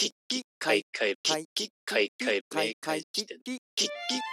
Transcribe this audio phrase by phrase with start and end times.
[0.00, 3.90] キッキカイカイキッキカイカイ明快辞典キッキッ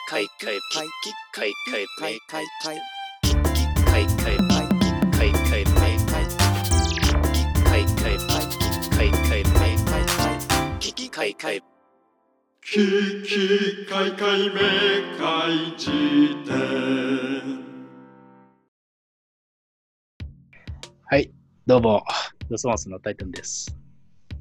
[0.10, 2.88] カイカイキッキカイカイ明快辞典
[3.22, 5.76] キッキカイカイキッキカイカイ明
[6.08, 11.62] 快辞典キッキカイカイキッキカイカイ明快辞典キッキカイカイ
[12.62, 12.78] キ
[13.28, 14.56] キカイカイめ
[15.18, 15.92] かい辞
[16.46, 16.54] 典
[21.04, 21.30] はい
[21.66, 22.02] どうも
[22.50, 23.78] ドスマスのタイタンです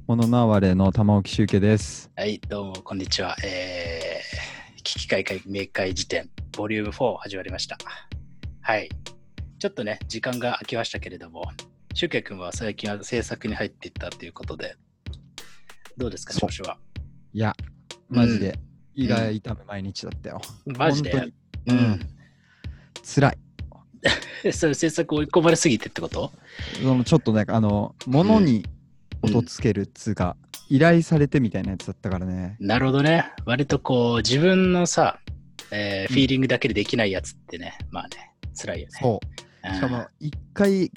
[0.07, 2.09] モノナワレの玉置集計です。
[2.15, 3.35] はいどうもこんにちは。
[3.43, 7.77] えー、キキカイカイ明快辞典ボリューム4始まりました。
[8.61, 8.87] はい。
[9.59, 11.51] ちょっとね時間が空きましたけれども
[11.93, 14.77] シュウケイ君は最近は制作に入っていったということで
[15.97, 16.77] どうですか調子は？
[17.33, 17.53] いや、
[18.07, 18.57] マジで
[18.95, 20.39] 胃が痛む毎日だったよ。
[20.67, 21.33] マジで？
[21.67, 21.99] うん。
[23.03, 23.37] 辛い。
[24.45, 26.31] え それ制作追い込まれすぎてってこと？
[26.81, 28.65] そのちょっとなんかあの、物に
[29.21, 30.37] 音つけるっつうか、
[30.69, 32.57] 依頼されてみたいなやつだったからね。
[32.59, 33.31] なるほどね。
[33.45, 35.19] 割とこう、自分のさ、
[35.71, 38.99] えーフィーリングだけでできないやつってね、まあね、辛いよね。
[39.01, 39.69] そう。
[39.69, 40.91] うんしかも、一回、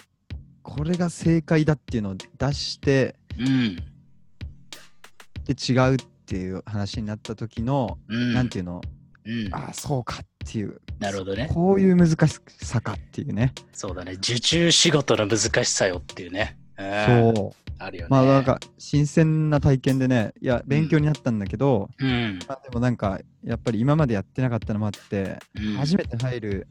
[0.62, 3.76] これが正解だっていうのを出して、うん。
[5.44, 5.96] で、違うっ
[6.26, 8.32] ていう話になった時の、うん。
[8.34, 8.80] なんていうの、
[9.24, 9.52] うん。
[9.52, 10.80] ああ、そうかっていう。
[11.00, 11.48] なるほどね。
[11.52, 13.52] こういう難しさかっていうね。
[13.72, 14.12] そうだね。
[14.12, 16.56] 受注仕事の難しさよっていうね。
[16.78, 17.69] うんそう。
[17.80, 18.08] あるよね。
[18.10, 22.38] まあなんか新鮮な体験でね、いや勉強になったんだけど、うん。
[22.46, 26.68] まあ、でもなんかやっぱり今までやってなかったのもあって、うん初めて入る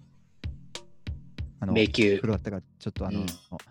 [1.59, 3.25] あの迷宮プ、ロだったからちょっとあの、うん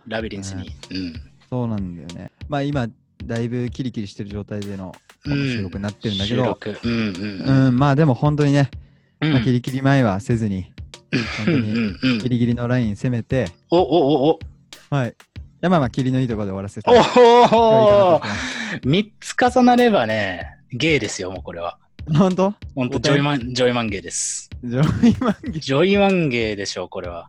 [0.07, 0.71] ラビリンスに。
[0.91, 1.15] うん。
[1.49, 2.33] そうなんだよね。
[2.49, 2.89] まあ今
[3.25, 4.95] だいぶキリキリしてる状態での
[5.25, 6.59] 収録になってるんだけど。
[6.85, 8.71] うんまあでも本当にね、
[9.21, 10.73] うんまあ、キリキリ舞いはせずに、
[11.39, 11.63] 本当うん
[12.15, 14.39] にギリギリのライン攻めて、おおおお
[14.91, 15.15] はい。
[15.61, 16.89] いやまあまあ、キリのいいところで終わらせて。
[16.89, 18.21] おお
[18.85, 21.79] 三つ重なればね、芸ですよ、もうこれは。
[22.17, 22.55] 本当？
[22.77, 24.51] 本当ジョイマン、ジョイマン芸です。
[24.63, 27.29] ジョイマンギジョイマン芸でしょう、これは。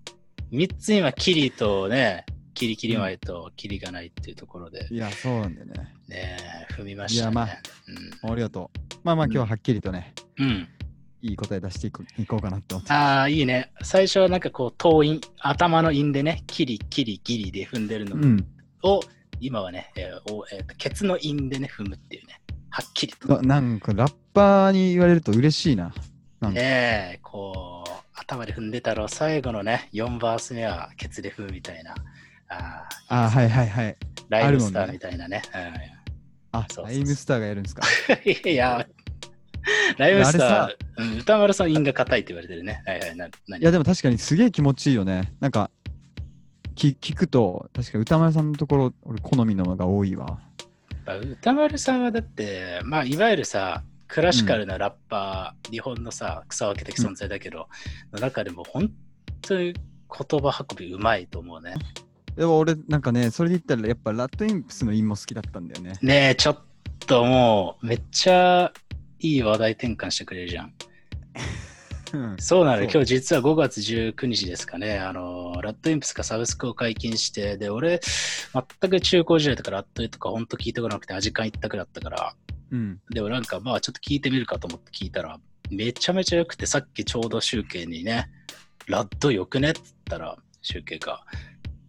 [0.51, 2.23] 三つ今、キリとね、
[2.53, 5.95] キリキリ前とキリがないっていうところで、いや、そうなんだよね。
[6.07, 6.37] ね、
[6.77, 7.33] 踏みましたね。
[7.33, 7.49] いやま
[8.27, 8.95] あありがとう。
[9.03, 10.67] まあまあ今日ははっきりとね、うん。
[11.21, 11.29] うん。
[11.29, 12.93] いい答え出していこ いこうかなって思って。
[12.93, 13.71] ああ、いいね。
[13.81, 18.47] 最初はなんかこう、頭韻、頭の韻でね、キリ、キリ、ギリで踏んでるのうん。
[18.83, 19.01] を、
[19.39, 23.27] 今はね、えーおえーとケツの韻でね、踏むっていうね、はっきりと。
[23.41, 25.93] ななんかラッパーに言われると嬉しいな。
[26.41, 31.95] ねえ、こう、頭で踏んでたら、最後のね、4バース目はケツで踏むみたいな。
[32.49, 33.97] ああ、はいはいはい。
[34.29, 35.41] ライブスターみたいなね。
[36.51, 37.81] あ、そうそうそうライムスターがやるんですか。
[38.25, 38.87] うん、いや、
[39.97, 42.83] ライブスタあー、うん、歌丸さん、韻が硬いって言われてるね。
[42.85, 43.61] はいはい、な何？
[43.61, 45.33] いやでも確かにすげえ気持ちいいよね。
[45.39, 45.71] なんか、
[46.75, 50.39] き聞くと、確か歌丸さんのところ、俺好みののが多いわ。
[51.05, 57.67] 歌丸さんはだって、まあ、いわゆるさ、クラシカルなラッパー、日本のさ、草分け的存在だけど、
[58.11, 58.91] の中でも本
[59.41, 61.75] 当に言葉運びうまいと思うね。
[62.35, 65.93] でも俺なんかね、それで言ったらやっぱラッドインプスの韻も好きだったんだよね。
[66.01, 66.59] ねえ、ちょっ
[67.05, 68.71] ともう、めっちゃ
[69.19, 70.73] いい話題転換してくれるじゃん。
[72.11, 74.97] うんそうなの今日実は5月19日ですかね。
[74.97, 77.99] あの、ラッドインプスがサブスクを解禁して、で、俺、
[78.81, 82.35] 全く中高時代とかラッドイとか本当聞いてこなくて、味感一択だったから、
[82.71, 82.99] うん。
[83.11, 88.29] でもなんかまあちょっと聞いてみるかと思って聞いたら、めちゃめちゃ良くて、さっきちょうど集計にね、
[88.87, 91.23] ラッドよくねって言ったら、集計が、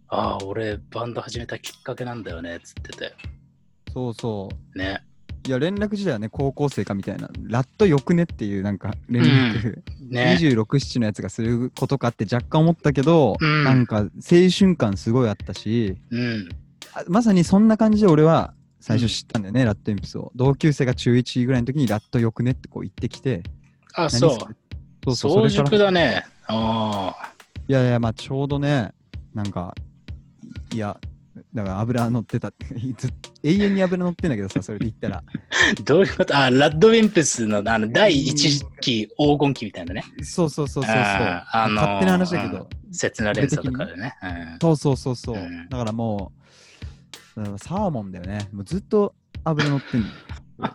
[0.09, 3.15] ああ、俺バンド始めたきっかけなんだよねっつってて、
[3.93, 4.77] そうそう。
[4.77, 5.03] ね。
[5.47, 10.37] いや、連絡時代はね、高校生かみたいな、ラットよくねっていう、なんか、連絡、ね。
[10.39, 14.07] 26、7のやつがすることかって若干思ったけど、うんなんか、青
[14.55, 16.49] 春感すごいあったし、うん。
[16.93, 20.31] あまさにそんな感じで俺は最初知ったんだよね、ラットインプスを。
[20.35, 23.43] 同級生が中1ぐらいの時にラットよくねってこう言ってきて、
[23.93, 24.31] あ、何そう。
[25.05, 25.63] そうそう、早。
[25.63, 26.25] 熟だね。
[26.47, 27.33] ああ。
[27.67, 28.91] いやいや、まあちょうどね、
[29.33, 29.73] なんか、
[30.73, 30.99] いや、
[31.53, 32.53] だから油乗ってた、
[32.97, 33.11] ずっ
[33.43, 35.23] 永遠に油乗ってんだけどさ、 それで言ったら。
[35.83, 36.37] どういうこと？
[36.37, 40.03] あ、ラッドウィンプスのあの第一期黄金期みたいなね。
[40.23, 41.01] そうそうそうそうそう。
[41.01, 42.69] あーあのー勝手な話だけど。
[42.93, 44.15] 切な連鎖とかでね。
[44.23, 45.35] うんそうそうそうそう。
[45.37, 46.31] うんだからも
[47.35, 48.47] う、サーモンだよね。
[48.53, 49.13] もうずっと
[49.43, 50.07] 油乗ってんの。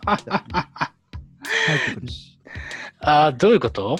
[2.99, 3.97] あーどういうこと？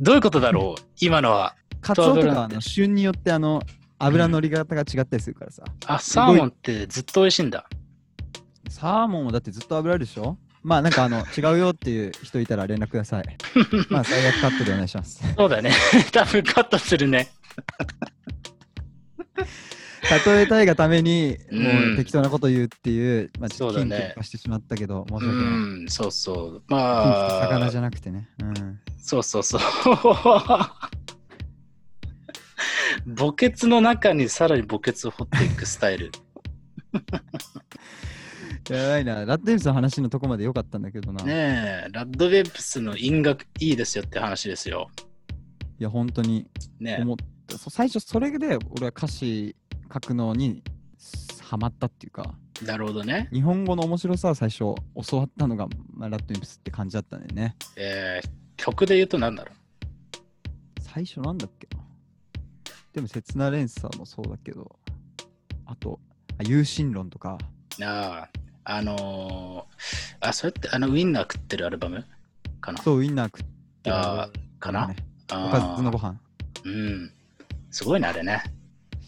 [0.00, 0.82] どういうことだろう？
[1.00, 1.54] 今のは。
[1.80, 3.62] カツオとかあの旬によってあの
[4.00, 5.62] 油乗り方が違ったりするからさ。
[5.86, 7.66] あ、サーモンってずっと美味しいんだ。
[8.68, 10.36] サーモンはだってずっと油あるでしょ？
[10.62, 13.24] まあなんかあの違うよっていう人いたら連絡ください。
[13.88, 15.22] まあ最悪カットでお願いします。
[15.36, 15.72] そうだね。
[16.12, 17.30] 多分カットするね。
[20.26, 25.84] 例えたいがために、うんもう適当なこと言うっていう、まあ、ちょっとそうだねキンキ化してしまったけど、申しう訳ない。
[25.84, 26.62] ん、そうそう。
[26.68, 28.28] ま魚じあ、ゃなくてね。
[28.42, 28.80] うん。
[28.98, 29.60] そうそうそう。
[33.16, 36.10] 墓穴の中にさらに墓穴を掘っていくスタイル。
[38.68, 39.24] やばいな。
[39.24, 41.24] ラッドイブスの話のとこまで良かったんだけどな。
[41.24, 44.88] ねえ、ラッドウェブスの音楽いいですよって話ですよ。
[45.78, 46.46] いや、本当に
[46.78, 47.16] ね思っ
[47.46, 47.58] た。
[47.58, 49.56] そう最初、それで俺は歌詞
[49.92, 50.62] 書くのに
[51.40, 52.34] ハマったっていうか、
[52.64, 53.28] なるほどね。
[53.32, 57.56] 日本語の面白さを最初教わったのが、まあ、ラッドイブスって感じだったんだよね。
[57.76, 59.52] えー曲で言うと何だろ
[60.82, 61.82] 最初なんだっけな。
[62.92, 64.78] でも、切な連鎖もそうだけど、
[65.66, 66.00] あと、
[66.38, 67.38] あ有心論とか、
[67.78, 67.84] う。
[67.84, 68.28] あ
[68.64, 72.04] あ、あのー、あ、それってあのウィンナー食ってるアルバム
[72.60, 72.82] かな？
[72.82, 73.46] そう、ウインナー食っ
[73.82, 74.88] てあーかな？
[74.88, 74.96] ね、
[75.30, 76.18] あおかずのご飯。
[76.64, 77.12] うん。
[77.70, 78.42] すごいね、あれね。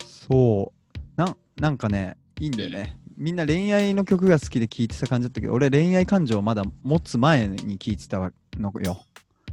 [0.06, 1.37] そうなん。
[1.61, 2.96] なんかね、いいんだよね。
[3.17, 9.05] みんな恋愛の曲が好きで聴いてた感じだったけど、俺恋愛感情をまだ持つ前に聴いてたのよ。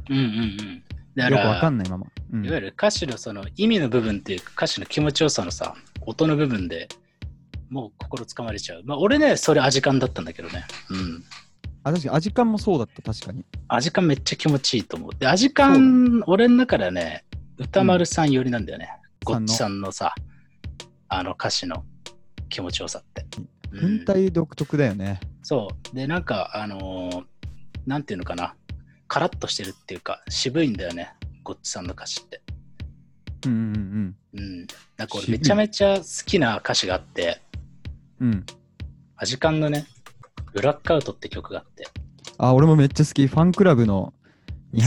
[0.08, 0.82] うんうんうん。
[1.14, 2.06] だよくわかんないまま。
[2.32, 6.88] うんいわゆる歌詞のその意味の部分っていうか歌詞の気持ちよさのさ、音の部分で
[7.70, 8.82] もう心つかまれちゃう。
[8.84, 10.64] まあ俺ね、それ味感だったんだけどね。
[10.90, 11.24] うん。
[11.84, 13.44] あ、確かに味感もそうだった、確かに。
[13.68, 15.10] 味感めっちゃ気持ちいいと思う。
[15.18, 17.24] で、味感、俺の中ではね、
[17.58, 18.88] 歌丸さん寄りなんだよね。
[19.24, 20.14] ゴッチさんのさ、
[21.08, 21.84] あの歌詞の
[22.48, 23.26] 気持ちよさって。
[23.38, 25.20] うん文体独特だよね。
[25.42, 25.94] そう。
[25.94, 27.24] で、なんか、あのー
[27.86, 28.56] なんていうのかな。
[29.06, 31.14] カラッとしてるっていうか、渋いんだよね。
[31.42, 32.42] ゴッチさんの歌詞って。
[33.46, 34.66] うんうんうん。
[34.96, 37.40] なんか俺めちゃめちゃ好きな歌詞があって、
[38.20, 38.32] うん。
[38.32, 38.46] うん。
[39.16, 39.86] アジカンのね、
[40.52, 41.86] ブラックアウトって曲があって。
[42.38, 43.26] あ、俺もめっちゃ好き。
[43.26, 44.12] ファンクラブの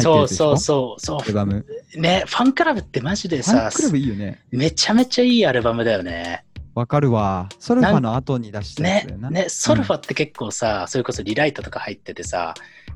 [0.02, 1.66] そうそうそう、そアルバム。
[1.96, 2.00] う。
[2.00, 4.42] ね、ファンクラブってマジでファさン、クラブいいよね。
[4.52, 6.46] めちゃめちゃいいアルバムだよね。
[6.74, 7.50] わかるわ。
[7.60, 12.54] ソルファの後に出したやつねね、ソルファって結構さ、それこそリライトとか入っててさ、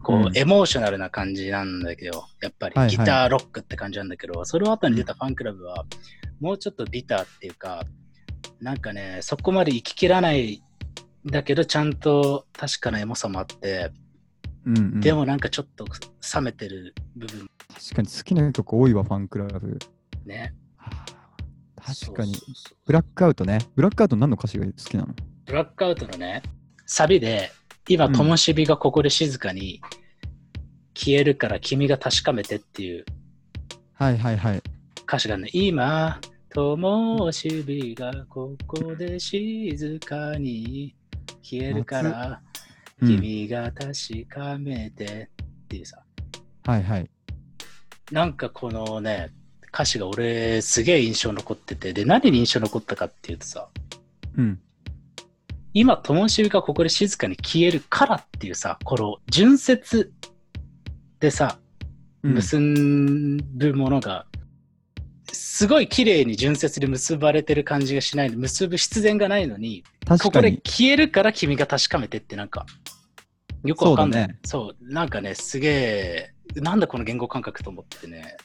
[0.08, 0.38] こう、うん。
[0.38, 5.86] エモーショナルな感じなんだけど、やっぱりギターロックって感じなんだけど、その後に出たファンクラブは、
[6.40, 7.84] もうちょっとビターっていうか、
[8.62, 10.64] なんかね、そこまで行ききらない
[11.28, 13.92] んだけど、ちゃんと確かなエモさもあって、
[14.66, 15.86] うんうん、でもなんかちょっと
[16.34, 17.50] 冷めてる部分。
[17.74, 19.78] 確かに好きな曲多いわ、ファンクラブ。
[20.26, 20.54] ね。
[20.78, 21.06] はあ
[21.84, 22.34] 確かに。
[22.86, 23.60] ブラックアウトね。
[23.76, 25.14] ブラックアウト何の歌詞が好きなの？
[25.46, 26.44] ブラックアウトのね、
[26.86, 27.52] サビで、
[27.88, 28.14] 今、うん。
[28.14, 29.82] 灯火がここで静かに
[30.94, 33.06] 消えるから君が確かめてっていう。
[33.94, 34.62] はいはいはい。
[35.04, 36.20] 歌詞がね、今、
[36.50, 40.96] 灯火がここで静かに
[41.42, 42.42] 消えるから
[43.02, 46.02] うん、君が確かめてっていうさ、
[46.66, 47.10] はいはい。
[48.12, 49.30] なんかこのね、
[49.72, 53.68] 歌詞が俺すげえ印象残ってて、で、何に印象残ったかっていうとさ、
[54.36, 54.60] うん。
[55.80, 60.12] 今、灯火がここで静かに消えるからっていうさ、この純節
[61.20, 61.60] でさ、
[62.24, 64.26] うん結ぶものが、
[65.32, 70.54] すごい綺麗に純節で結ばれてる感じがしないの、結ぶ必然がないのに、ここで。
[70.66, 72.66] 消えるから君が確かめてってなんか、
[73.64, 74.28] よくわかんない。
[74.46, 78.36] そうだそう,、なんかね、すげえ、なんだこの言語感覚と思ってね、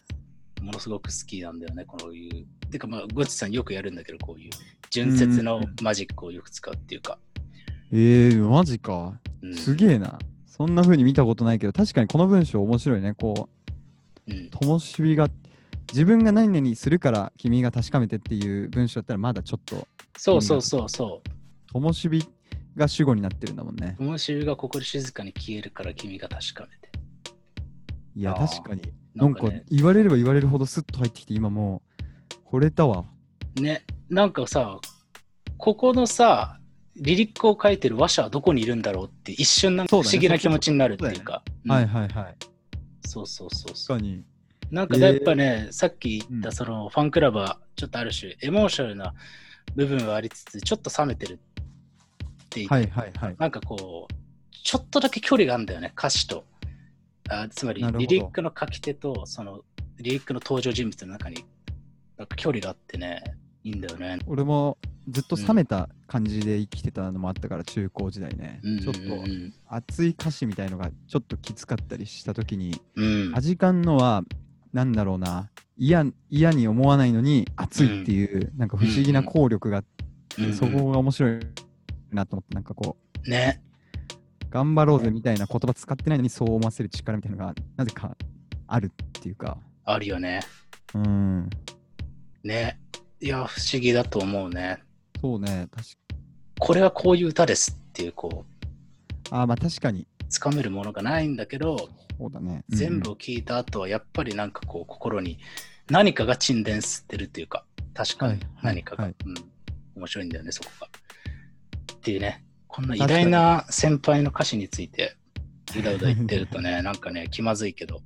[0.63, 2.47] ものすごく好きなんだよね、こういう。
[2.71, 4.51] てかまあ、ゴッチさんよくやるんだけど、こういう
[4.91, 7.19] 純節のマジックをよく使うっていうか。
[7.93, 9.19] えー、マジか。
[9.43, 10.19] うんすげえな。
[10.47, 13.15] そんな風に見たことないけど、確かにこの文章面白いね。
[13.15, 13.49] こ
[14.29, 15.29] うんう、灯火が、
[15.93, 21.31] 自分が何々するから君が確かめてっていう文章だったらまだちょっと、そうそうそうそう。
[21.73, 22.25] 灯火
[22.77, 23.97] が主語になってるんだもんね。
[23.99, 26.92] 灯火がここで静かに消えるから君が確かめて。
[28.15, 28.83] いや、確かに。
[28.83, 31.83] なかねなんんか、言われれば言われるほどスッと入ってきて、今も
[32.53, 33.05] う、惚れたわ。
[33.57, 34.79] ね、なんかさ、
[35.59, 36.59] ここのさ、
[36.97, 41.43] リリックを書いてる話者はどこにいるんだろうって一瞬なんか不思議な気持ちになるっていうか。
[41.67, 42.37] はいうんはいはい。
[43.07, 43.99] そうそうそうそう。
[43.99, 44.25] 確かに。
[44.71, 49.15] なんかやっぱね、さっき言っうんたそのファンクラブはちょっとある種エモーショナルな
[49.75, 51.37] 部分はありつつ、ちょっと冷めてるっ
[52.49, 53.37] て言って、はいはいはい。
[53.39, 54.15] なんかこう、
[54.63, 56.45] ちょっとだけ距離があるんだよね、歌詞と。
[57.33, 59.61] あつまりリリックの書き手とその
[59.99, 61.45] リリックの登場人物の中に
[62.17, 63.23] なんか距離があってね、
[63.65, 64.19] いいんだよね。
[64.27, 68.61] 俺もずっと冷めた感じで生きてたのもあったから、中高時代ね。
[68.83, 74.23] ちょっとうん熱い歌詞みたいのがちょっときつかったりした時に、うん、味感のは、
[74.73, 79.85] なんだろうな、嫌嫌に思わないのに熱いっていう、なんか不思議な効力があっ
[80.29, 81.41] て、うんそこが面白い
[82.11, 82.97] なと思って、なんかこ
[83.27, 83.63] う、ね。
[84.53, 88.17] 頑張ろうぜみたいな言葉使ってないのにそう思わせる力みたいなのがなぜか
[88.67, 90.41] あるっていうか、あるよね。
[90.95, 91.51] うん。
[92.45, 92.79] ね。
[93.21, 94.79] いや、不思議だと思うね。
[95.21, 95.69] そうね。
[95.71, 95.97] 確か
[96.61, 98.65] これはこういう歌ですっていう、こう、
[99.31, 100.07] あーまあ確かに。
[100.29, 102.63] つかめるものがないんだけど、そうだね。
[102.69, 105.39] 全部を聞いた後はやっぱりなんかこう心に
[105.91, 109.35] 何かが沈殿してるっていうか確かに何かが、はいうん、
[109.97, 110.87] 面白いんだよねそこが。
[110.87, 115.17] っていうねこんな偉大な先輩の歌詞について
[115.79, 118.01] うだうだ言ってるとね なんかね気まずいけど、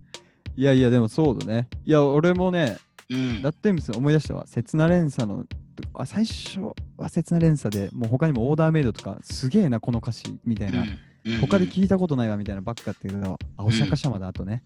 [0.56, 1.68] いやいや、でもそうだね。
[1.85, 2.78] いや、俺もね、
[3.11, 3.42] うん。
[3.42, 4.46] ラッドエムス思い出したわ。
[4.46, 5.44] 刹那連鎖の、
[5.92, 6.61] あ最初
[6.96, 10.85] は刹那連鎖で、もう他にもオーダーメイドとか、すげえな、この歌詞みたいな。
[11.25, 11.38] うん。
[11.40, 14.62] 他で聞いたことないわみたいなばっかだったけど、青坂シャマだとね、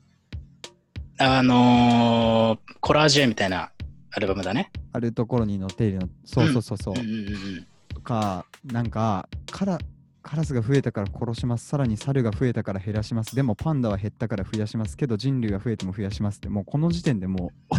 [1.18, 3.72] あのーコラージュみたいな
[4.12, 4.70] アルバムだね。
[4.92, 7.66] あるところに乗っているの、そうそうそうそう、うんうんうん
[8.00, 9.78] とか、なんかカラ、
[10.22, 17.76] カラスが増えたから殺します、さらに猿が増えたから減らします、でもパンダは減ったから増やしますけど、人類が増えても増やしますって、もうこの時点でもう、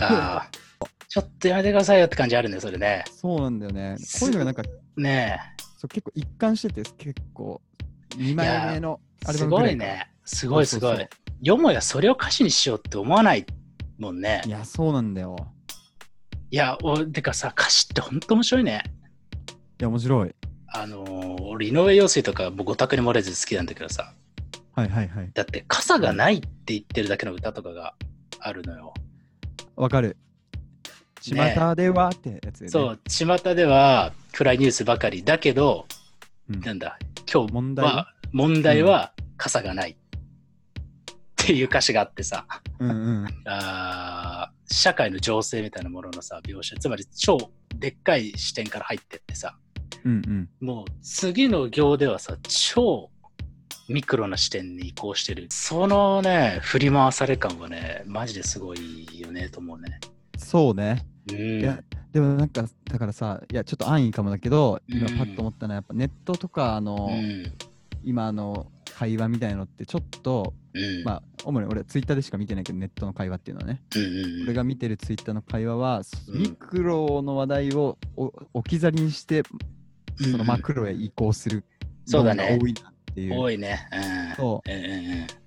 [1.07, 3.03] ちょっとやめてくださいよって感じあるね、それね。
[3.11, 3.97] そうなんだよね。
[4.19, 4.63] こういうのがなんか、
[4.95, 5.39] ね
[5.77, 7.61] そう結構一貫してて、結構、
[8.15, 10.07] 2枚目のえ、アルすごいね。
[10.25, 11.07] すごいすごい。
[11.41, 13.45] よもやそれを歌詞にしようって思わない
[13.97, 14.49] もんねい。
[14.49, 15.35] や、そうなんだよ。
[16.51, 18.83] いや、おてかさ、歌詞ってほんと面白いね。
[19.81, 20.35] いや、面白い。
[20.67, 24.13] あのー俺、井上陽水とか、僕、ご宅に漏れず好きなんだけどさ、
[24.75, 25.31] はいはいはい。
[25.33, 27.95] だって、傘がないって言ってるだけの歌とかが
[28.39, 28.93] あるのよ。
[29.75, 30.17] わかる。
[31.19, 32.69] 巷ねではってやつよね。
[32.69, 35.87] そう、巷では暗いニュースばかりだけど、
[36.47, 36.99] うんなんだ、
[37.33, 37.85] 今日問題？
[37.85, 39.91] は、問題は傘がない。
[39.91, 39.95] っ
[41.37, 42.45] ていう歌詞があってさ、
[42.77, 43.27] うんうん。
[43.45, 47.37] あー社会の情勢みたいなもののさ、描写、つまり超
[47.75, 49.57] でっかい視点から入ってってさ、
[50.05, 50.11] うん
[50.61, 50.67] うん。
[50.67, 53.09] もう次の行ではさ、超
[53.89, 55.47] ミクロな視点に移行してる。
[55.49, 59.99] そのね、振り回され感はね、マジですごいよねと思うね。
[60.37, 61.05] そうね。
[61.31, 61.59] うん。
[61.59, 61.79] いや
[62.11, 67.53] でもなんか、だからさ、いや、ちょっと安易かもだけど、今うんパッと思ったのは、やっぱネットとか、あの、うん。
[68.03, 71.03] 今あの、会話みたいのって、ちょっと、うん。
[71.03, 73.81] まあ、主に俺、ツイッターでしか見てないけど、ネットの会話っていうのはね。
[73.95, 79.43] うん俺が見てるツイッターの会話は、うんミクロの話題をお置き去りにして、
[80.17, 81.63] そのマクロへ移行する
[82.05, 83.39] そうだねのが多いなっていう。
[83.39, 83.87] 多いね。
[83.91, 84.35] うん。
[84.35, 84.69] そう。
[84.69, 84.75] い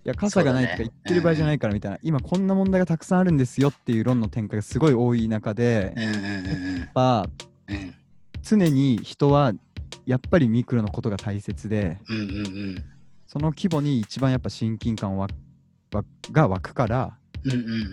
[0.05, 7.29] や、傘がないとか言ってる場合じゃないからみたいな、今こんな問題がたくさんあるんですよっていう論の展開がすごい多い中で、やっぱ
[8.43, 9.53] 常に人は
[10.07, 11.99] やっぱりミクロのことが大切で。
[13.27, 15.19] その規模に一番やっぱ親近感
[16.31, 17.19] が湧くから。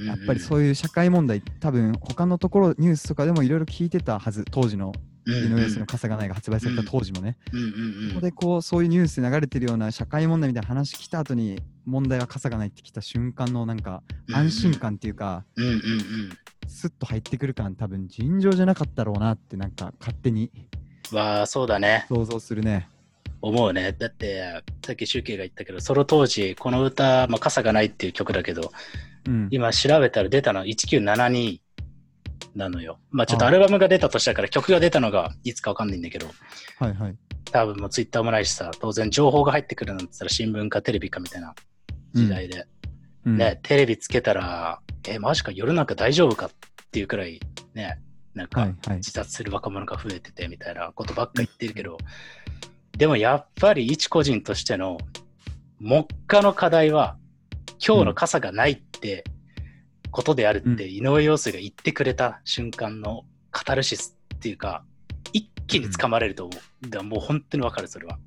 [0.08, 4.94] やっぱりそういう社会問題、多分他のところ、ニュースとかでもいろいろ聞いてたはず、当時の
[5.32, 7.38] 井上の傘がないが発売された当時もね。
[8.14, 14.36] ここでこうそういうニュースで流れてるような社会問題みたいな話来た後に問題は傘がないってきた瞬間のなんかうん。
[14.36, 15.82] 安心感っていうか、うんうんうん。
[16.68, 20.52] スッと入ってくる感多分尋常じゃなかったろうなってなんか勝手に
[21.12, 22.06] わあ、そうだね。
[22.08, 22.88] 想像するね。
[23.42, 23.92] 思うね。
[23.92, 28.72] だって、さっき集計が言ったけど、その当時、この歌、まあ、傘がないっていう曲だけど、
[29.28, 29.48] うん。
[29.52, 31.61] 今調べたら出たのは1972
[32.56, 33.00] なのよ。
[33.12, 36.28] まあちょっとあアルバムが出た年だから曲が出たのがいつかわかんないんだけど、
[36.80, 37.16] はいはい。
[37.52, 41.54] 多分もうツイッターもないしさ、当然情報が入ってくるなんて言ったら新聞かテレビかみたいな
[42.14, 42.66] 時代で、
[43.26, 46.50] うん、ね、テレビつけたら、え、マジか夜なんか大丈夫かっ
[46.92, 47.40] ていうくらい、
[47.74, 48.00] ね、
[48.34, 48.98] なんかはいはい。
[48.98, 51.98] 自殺する若者が増えててみたいなことばっか言ってるけど、
[52.98, 54.98] でもやっぱり一個人としての
[55.80, 57.18] 目下の課題は、
[57.86, 59.24] 今日の傘がないって
[60.12, 64.84] ことであるって、井上陽水が言ってくれた瞬間のカタルシスっていうか、
[65.34, 66.90] 一気に掴まれると思う。
[66.90, 68.20] だもう本当にわかる、それは。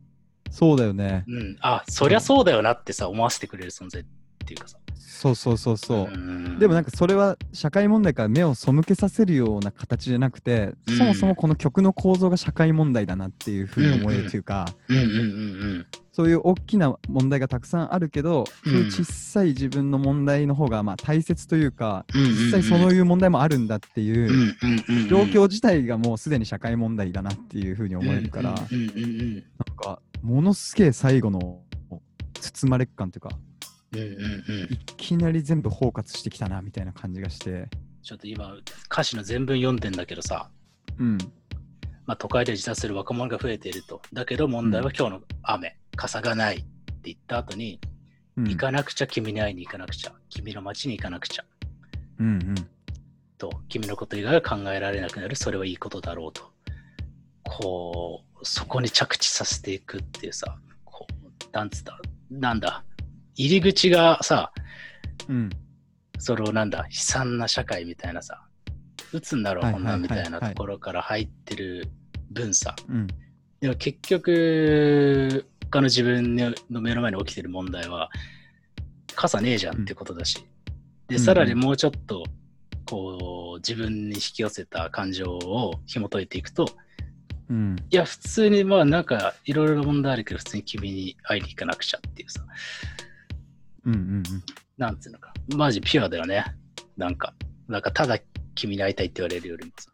[0.51, 1.25] そうだよね。
[1.29, 1.57] うん。
[1.61, 4.05] あ、そりゃそうだよなってさ、思わせてくれる存在っ
[4.47, 4.79] ていうかさ。
[4.97, 6.17] そうそうそうそう。
[6.17, 15.19] んでもなんかそれは社会問題から目を背けさせるような形じゃなくて、うんそもそもこの曲の構造が社会問題だなっていうふうに思えるというか、うんうんうんう
[15.79, 15.87] ん。
[16.15, 18.73] そういう大きな問題がたくさんあるけど、うん。
[18.73, 22.35] そういう小さい自分の問題の方がまあ大切というか、うんうんうん。
[22.37, 31.61] 実際そういう問題もあるんだっていううんうんうん状況自体がもうすでに社会問題だなっていうふうに思えるから、うんうんうんなんかものすげえ最後の
[32.41, 33.31] 包まれっ感というか、
[33.93, 34.15] うんうんうん。
[34.15, 37.69] うんいきなり全部包括してきたなみたいな感じがして、
[38.03, 38.55] ちょっと今
[38.91, 40.49] 歌詞の全文読んでんだけどさ、
[40.99, 41.19] うん、
[42.07, 44.03] まあ、都会で自殺する若者が増えていると。
[44.13, 46.65] だけど問題は今日の雨、傘がないって
[47.05, 47.81] 言った後に、
[48.37, 51.45] うん、行かなくちゃ君に会いに行かなくちゃ、君の街に行かなくちゃ。
[52.19, 52.55] うんうん、
[53.39, 56.43] と、君のこと以外は考えられなくなる、それはいいことだろうと。
[57.43, 62.85] こう、そこに着地させていくっていうさ、こう、なんつった、なんだ、
[63.37, 64.53] 入り口がさ、
[65.29, 65.51] うん、
[66.19, 68.43] それをなんだ、悲惨な社会みたいなさ、
[69.13, 71.89] 打つんだろんなんみたいなところから入ってる
[72.31, 72.75] 分さ。
[72.89, 73.07] うん。
[73.61, 78.11] でも結局、他の自分の目の前に起きてる問題は、
[79.15, 80.45] 傘ねえじゃんってことだし。
[81.09, 82.25] で、うんさらにもうちょっと、
[82.87, 86.67] こう、自分に引き寄せた感情を紐解いていくと、
[87.49, 87.77] うん。
[87.91, 92.45] いや、普通に、まあなんか、いろいろな問題あるけど、普通に君に会いに行かなくちゃっていうさ、
[93.85, 93.95] うん。
[93.95, 94.23] うん。
[94.79, 96.45] なんつうのか、マジピュアだよね。
[96.97, 97.35] なんか、
[97.69, 98.19] なんかただ
[98.55, 99.91] 君に会いたいって言われるよりもさ、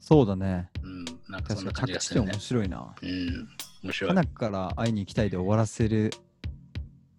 [0.00, 0.70] そうだね。
[0.82, 2.40] うん、なんかそんな感じがするね面。
[2.40, 2.94] 白いな。
[3.02, 3.48] うん、
[3.82, 4.10] 面白い。
[4.10, 6.10] 花から会いに行きたいで終わらせる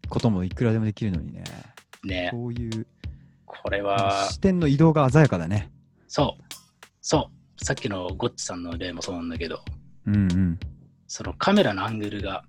[0.10, 1.44] こともいくらでもできるのにね。
[2.04, 2.88] ねこういう
[3.62, 5.72] これは、視点の移動が鮮やかだね。
[6.08, 6.44] そう、
[7.02, 9.62] そう、さっきのゴッチさんの例もそうなんだけど、
[10.06, 10.60] うんうん。
[11.08, 12.44] そのカメラのアングルが、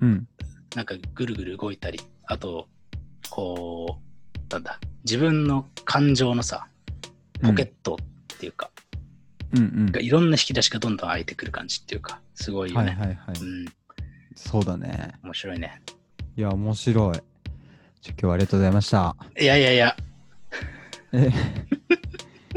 [0.00, 0.28] うん。
[0.76, 2.68] なんかぐるぐる動いたり、あと、
[3.30, 6.68] こう、なんだ、自分の感情のさ、
[7.42, 7.96] ポケット
[8.34, 8.70] っていうか、
[9.52, 9.92] うんうん。
[9.92, 12.90] がいろんな引き出しがどんどん開いてくる感じっていうか、すごいよね。
[12.90, 13.16] はいはいはい。
[13.40, 13.66] うん、
[14.34, 15.12] そうだね。
[15.22, 15.80] 面白いね。
[16.36, 17.14] いや、面白い。
[18.04, 19.16] 今日はありがとうございました。
[19.40, 19.96] いやいやいや、
[21.12, 21.30] え、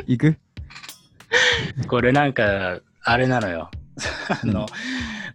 [0.07, 0.37] 行く？
[1.87, 3.69] これなんか、あれなのよ。
[4.41, 4.65] あの、うん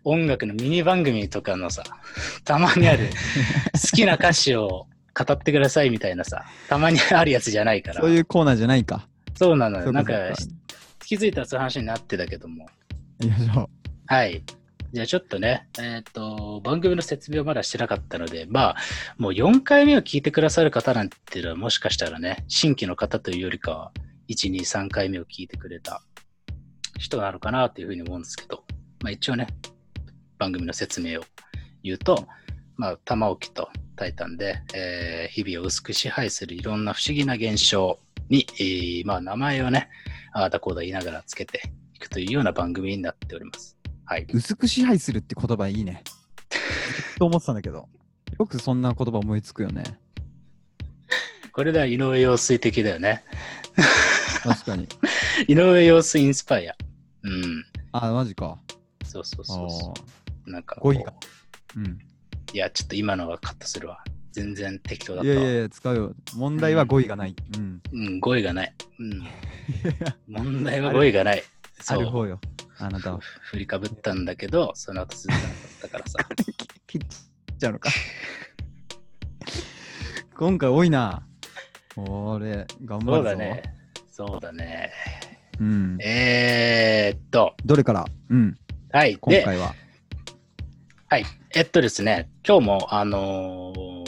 [0.05, 1.83] 音楽のミニ番組とかのさ、
[2.45, 3.11] たまにある
[3.75, 8.01] 好きな歌詞を語ってくださいみたいなさ、たまにあるやつじゃないから。
[8.01, 9.07] そういうコーナーじゃないか。
[9.37, 9.93] そうなのよ。
[9.93, 10.13] なんか、
[11.11, 12.67] 気づいたらそういう話になってたけども。
[13.19, 13.69] 行きましょ
[14.07, 14.45] はい。
[14.93, 18.77] じゃあちょっとね、えっ、と、番組の説明をまだしてなかったので、まあ、
[19.19, 23.93] もう4回目を聞いてくださる方なんていうのはもしかしたらね、新規の方というよりかは、
[24.29, 26.01] 1、2、3回目を聞いてくれた
[26.97, 28.63] 人なのかなというふうに思うんですけど、
[29.03, 29.49] まあ一応ね、
[30.39, 31.25] 番組の説明を
[31.83, 32.29] 言うと、
[32.77, 37.99] まあ、玉置とタイタンで、えー日々を薄く支配するいろんな不思議な現象
[38.29, 39.89] に、えーまあ、名前をね、
[40.33, 41.61] ああだこうだ言いながらつけて
[41.95, 43.77] いくというような番組になっております。
[44.05, 44.23] はい。
[44.23, 44.37] う。
[44.37, 46.03] 薄く支配するって言葉いいね。
[47.19, 47.89] と思ってたんだけど。
[48.39, 49.83] よくそんな言葉思いつくよね。
[51.53, 53.25] これでは井上陽水的だよね。
[54.43, 54.89] 確かに。
[55.49, 56.75] 井上陽水インスパイア。
[57.23, 57.65] うん。
[57.93, 58.59] あ、マジか。
[59.05, 60.51] そうそうあそうそーう。
[60.53, 61.13] なんかこう、語彙が
[61.77, 61.99] うん。
[62.53, 64.03] いや、ちょっと今のはカットするわ。
[64.33, 66.15] 全然適当だっいたいやいや、使うよ。
[66.37, 67.35] 問題は語彙がない。
[67.57, 67.83] うん。
[67.93, 68.75] うん、語彙がない。
[68.99, 69.27] うん。
[70.29, 71.43] 問題は語彙がない。
[71.79, 72.01] あそう。
[72.03, 72.41] る方よ。
[72.79, 73.19] あなたは。
[73.51, 76.19] 振りかぶったんだけど、その後続かなかったからさ。
[76.87, 77.01] 切っ
[77.59, 77.91] ちゃうのか。
[80.37, 81.27] 今回多いな。
[81.97, 83.15] 俺、頑張るぞ。
[83.15, 83.63] そうだね。
[84.11, 84.91] そうだね。
[85.59, 85.99] うん。
[86.01, 88.07] えー、っと、どれから？
[88.31, 88.57] うん。
[88.93, 89.13] はい。
[89.13, 89.75] で、今回は。
[91.09, 91.25] はい。
[91.55, 94.00] えっとですね、今日も、あのー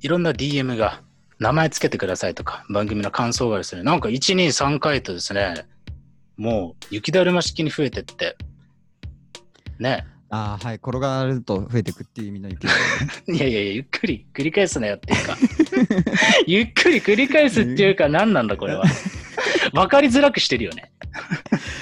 [0.00, 1.02] いろんな DM が、
[1.38, 5.66] 名前つけてくださいとか、番組の感想がですね、なんか1、2、3回とですね、
[6.36, 8.36] もう雪だるま式に増えてって、
[9.78, 10.04] ね。
[10.30, 10.76] ああ、はい。
[10.76, 12.66] 転がると増えてくっていう意味の雪
[13.28, 15.36] いやいやいや、ゆっくり繰り返すなよっていうか、
[16.46, 18.84] ゆっくり繰り返すっていうか、何なんだこれは。
[19.72, 20.92] わかりづらくしてるよね。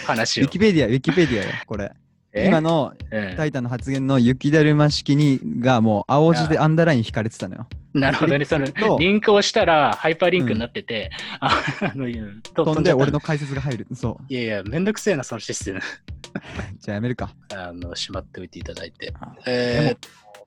[0.05, 0.51] 話を ウィ。
[0.51, 1.91] キペディア、ウィキペディアよ、これ。
[2.37, 2.47] え？
[2.47, 7.67] 今のうんタイタンの発言の雪だるま式にがもう青字でアンダーライン引かれてたのよ。
[7.95, 8.45] なるほどね。
[8.45, 12.07] そのとリンクをしたらハイパーリンクになってて、ああの、
[12.55, 13.87] と飛んで俺の解説が入る。
[13.95, 14.25] そう。
[14.29, 15.81] いやいや、めんどくせえな、そのシステム。
[16.79, 17.35] じゃあやめるか。
[17.55, 19.15] あの、しまっておいていただいて。
[19.19, 19.97] あえ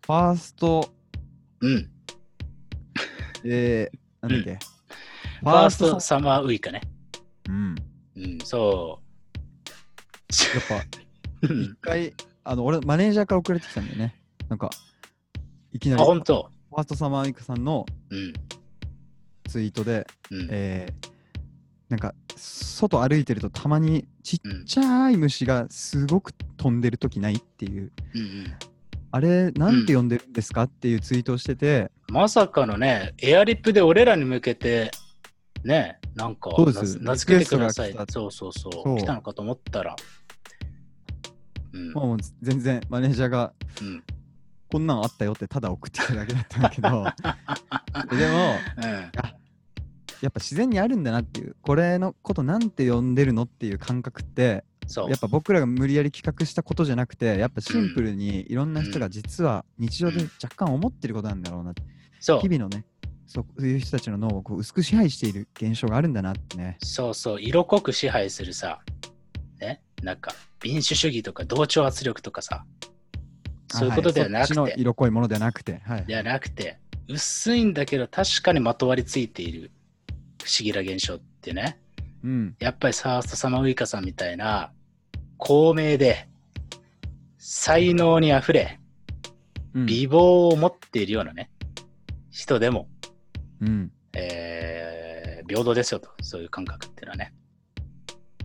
[0.06, 1.90] ファースト、ー、うん。
[3.46, 4.60] えー、なんだっけ？
[5.40, 6.82] ファーストサマーウイカね。
[7.48, 7.76] うん。
[8.16, 9.00] うん、そ
[10.70, 10.86] やっぱ、
[11.42, 14.16] 一回、あの、俺、マネージャーから送られてきたんだよね。
[14.48, 14.70] なんか、
[15.74, 16.52] いきなあ、り、フほんと。
[16.72, 18.34] ァーストサマーウイカさんのうん。
[19.48, 20.48] ツイートで、うん。
[20.52, 21.08] えー、
[21.90, 24.66] なんか、外歩いてるとたまにちっうん。
[24.66, 28.54] ちゃい虫がすごく飛んでる時ないっていう、うんうん
[29.12, 34.92] あれ、なんて呼んでるんですかっていうツイートをしてて、まさかのね、エアリップで俺らに向けて、
[35.64, 38.08] ね、なんかそうです名付けてくださいリクエストが来。
[38.08, 38.72] たそうそうそう。
[38.72, 39.96] そう来たのかと思ったら。
[41.80, 41.94] うん。
[41.94, 44.04] もう全然マネージャーがうん。
[44.72, 46.90] こんなんあったよってただ送ってきただけだったんだけど、
[48.16, 49.12] でも、うん。
[50.22, 55.20] やっぱ自然にあるんだなっていう、これのことなんて呼んでるのっていう感覚って、そうやっ。
[55.20, 62.50] ぱ僕らが無理やり企画したことじゃなくて、やっぱシンプルにいろんな人が実は日常で若干思ってることなんだろうなっう日。
[62.50, 62.86] 々のね、
[63.26, 66.78] そういう人たちの脳をこう薄く支配している現象があるんだなってね。
[66.84, 67.42] そうそう。
[67.42, 68.82] 色濃く支配するさ、
[69.60, 70.34] ね、なんか
[70.64, 72.66] 民主主義とか同調圧力とかさ、
[73.72, 76.06] そういうことではなくて、いそっちの色濃いものではなくて、はい。
[76.06, 79.72] ではなくて、薄いんだけど確かにまとわりついている
[80.44, 81.80] 不思議な現象ってね、
[82.24, 82.56] うん。
[82.60, 84.72] やっぱりサーストサマーウイカさんみたいな、
[85.38, 86.28] 高名で、
[87.38, 88.80] 才能にあふれ、
[89.74, 91.52] うん美貌を持っているようなね、
[92.32, 92.88] 人でも、
[93.62, 93.92] うん。
[94.14, 95.00] えー
[95.50, 97.39] 平等ですよと、そういう感覚っていうのはね、ま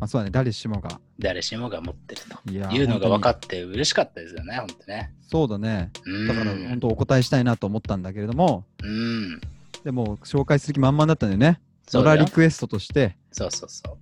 [0.05, 1.01] あ、そうだね、誰しもが。
[1.19, 5.13] 誰しもが持ってるといやいうのが分かっって嬉しかったですよね、本当ね。
[5.23, 5.91] そうだね。
[6.05, 9.41] うんだから本当お答えしたいなと思ったんだけれども、うん。
[9.85, 11.61] でも紹介する気満々だったんだよね。
[11.93, 13.99] ドラリクエストとしてそうそうそ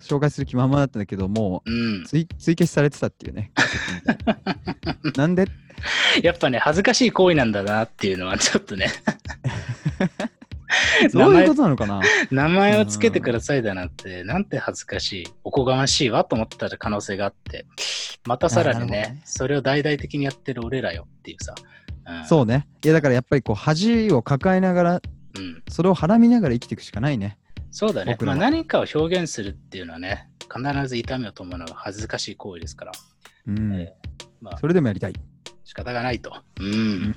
[0.00, 1.70] 紹介する気満々だったんだけども、う。
[1.70, 2.04] うん。
[2.04, 3.52] 追追消しされてたっていうね。
[5.16, 5.46] なんで？
[6.22, 8.86] やっぱね、恥ずかしい行為なんだなっていうのはちょっとね、
[11.12, 12.00] どういうことなのかな？
[12.30, 17.66] 名前をつけてくださいだなんて、なんて恥ずかしい、おこがましいわと思ったら可能性があって、
[18.26, 21.54] またさらにねそれを大々的にやってる俺らよっていうさ。
[22.06, 22.66] うん、そうね。
[22.84, 25.02] いやだからやっぱりこう恥を抱えながら、
[25.36, 25.62] うん。
[25.68, 27.38] それをはらみながら生きていくしかないね。
[27.70, 28.16] そうだね。
[28.20, 32.92] まあ、何かを表現するっていうのはね、必ず痛みを伴う恥ずかしい行為ですから、
[33.48, 33.74] うん。
[33.74, 35.14] えーまあそれでもやりたい。
[35.64, 36.36] 仕方がないと。
[36.60, 37.16] うん。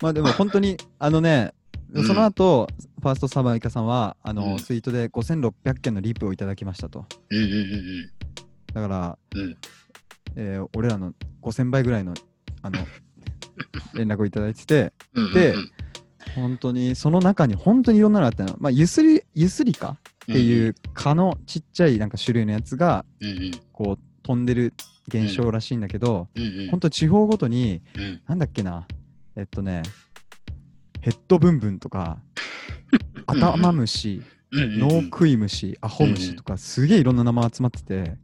[0.00, 1.52] まあでも本当に、あのね、
[1.92, 2.06] うん。
[2.06, 2.68] その後、
[3.00, 4.56] ファーストサバイカさんは、あの、うん。
[4.58, 7.06] ツイートで5600件のリプをいただきましたと。
[7.30, 8.10] うんうんうん
[8.74, 9.40] だから、うん。
[9.40, 9.56] うん。
[10.36, 12.14] えー俺らの5000倍ぐらいの、
[12.62, 12.78] あの、
[13.94, 15.34] 連絡をいただいてて、うんうんうん。
[15.34, 15.54] で
[16.34, 18.56] 本当にその中に本当にいろんなのがあったの。
[18.60, 19.96] まあ、ゆすり、ゆすりか？
[20.24, 23.50] っていう蚊のちっちゃいなんか種類のやつが、うんうん。
[23.72, 24.74] こう、飛んでる
[25.08, 26.68] 現象らしいんだけど、うんうん。
[26.70, 28.20] 本当地方ごとに、うん。
[28.28, 28.86] なんだっけな、
[29.36, 29.82] えっとね、
[31.08, 32.18] ヘッドブンブンとか、
[32.92, 38.16] うん頭虫、うんうんノー食い虫、アホ虫とか、すげえいろんな名前集まってて、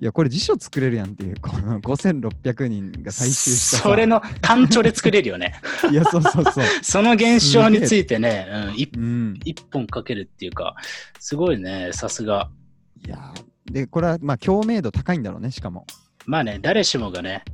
[0.00, 3.82] いや、これ辞書作れるやんっていう、この5600人が採集したさ。
[3.84, 5.60] それの単調で作れるよね。
[5.90, 6.64] いや、そうそうそう。
[6.82, 9.40] その現象についてね、うん、一うん。
[9.44, 10.76] 一本かけるっていうか、
[11.18, 12.50] すごいね、さすが。
[13.04, 15.86] いやーで、これはまあ共鳴度高いんだろうね、しかも。
[16.26, 17.44] まあね、誰しもがね、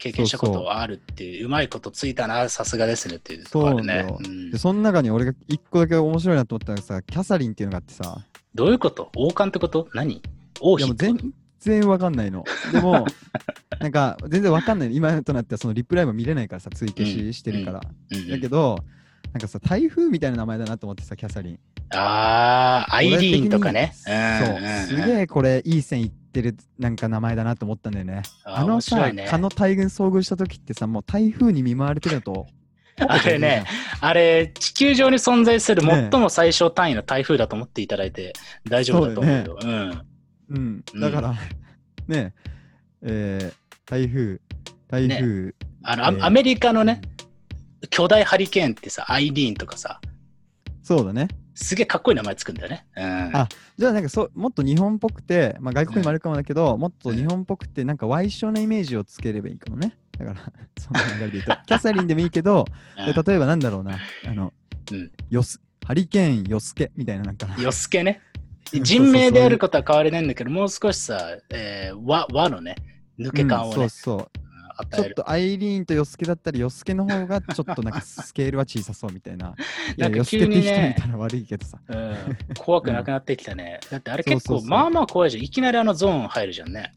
[0.00, 8.18] 経験したことはあるっていう、うまいことついたな、さすがですねっていうところあるねそで、その中に俺が一個だけ面白いなと思ったのがさ、キャサリンっていうのがあってさ、
[8.54, 9.12] どういうこと？
[9.14, 9.88] 王冠ってこと？
[9.94, 10.22] 何？
[10.60, 11.24] 王妃ってこと？
[11.60, 12.44] 全然わかんないの。
[12.72, 13.06] でも、
[13.78, 14.96] なんか全然わかんない。
[14.96, 17.80] 今となってはそのリプライも見れないからさ、追消ししてるから。
[18.10, 18.78] うんうんだけど、
[19.32, 21.58] なんかさ、台風みたいな名前だなと思ってさ、キャサリン。
[21.94, 23.92] ああ、アイリーンとかね。
[23.94, 24.14] そう。
[24.88, 25.14] すえ。
[25.14, 28.22] げえこれいい線いってるなんか名前だなと思ったんだよね。
[28.44, 32.46] あのさ、ね、蚊の大群遭遇した時ってさ、もう台風に見舞われてるのと。
[33.08, 33.64] あれね、
[34.00, 38.34] あれ、地球上に存在するね最も最小単位の台風だと思っていただいて
[38.68, 39.58] 大丈夫だと思うよ。
[39.62, 39.70] うん。
[39.70, 40.98] うんう。
[40.98, 41.34] んだから、
[42.08, 42.34] ね
[43.02, 44.40] えー台風、
[44.88, 45.54] 台風。
[45.82, 47.00] あの、えーアアメリカのね、
[47.88, 50.00] 巨大ハリケーンってさ、アイリーンとかさ、
[50.82, 51.28] そうだね。
[51.62, 52.86] すげえかっこいい名前つくんだよね。
[52.96, 53.36] うん。
[53.36, 59.96] あじゃあなんかそうもっと日本っぽくて、まあ、外国にもあるかもだけど、もっと日本っぽくてなんか歪小なイメージをつければいいかもね。
[60.18, 60.40] だから、
[60.78, 62.64] その流れで言うと、 キャサリンでもいいけど、
[62.96, 64.52] で例えばなんだろうな、あの、
[64.90, 68.22] うんよすハリケーンよすけみたいななんか、よすけね。
[68.72, 72.76] うん人名であることは変わりないんだけど、もう少しさ、えー和和のね、
[73.18, 74.49] 抜け感をね、うんそうそう。
[74.84, 75.00] ち。
[75.00, 79.54] ょっとアイリーンとヨスケだったらヨスケの方がちょっとなんかスケールは小さそうみたいな。
[79.96, 81.78] いや、なんかヨスケって人見ねたら悪いけどさ。
[81.88, 82.16] うん、
[82.58, 83.80] 怖くなくなってきたね。
[83.90, 85.44] だってあれ結構、まあまあ怖いじゃん。
[85.44, 86.94] いきなりあのゾーン入るじゃんね。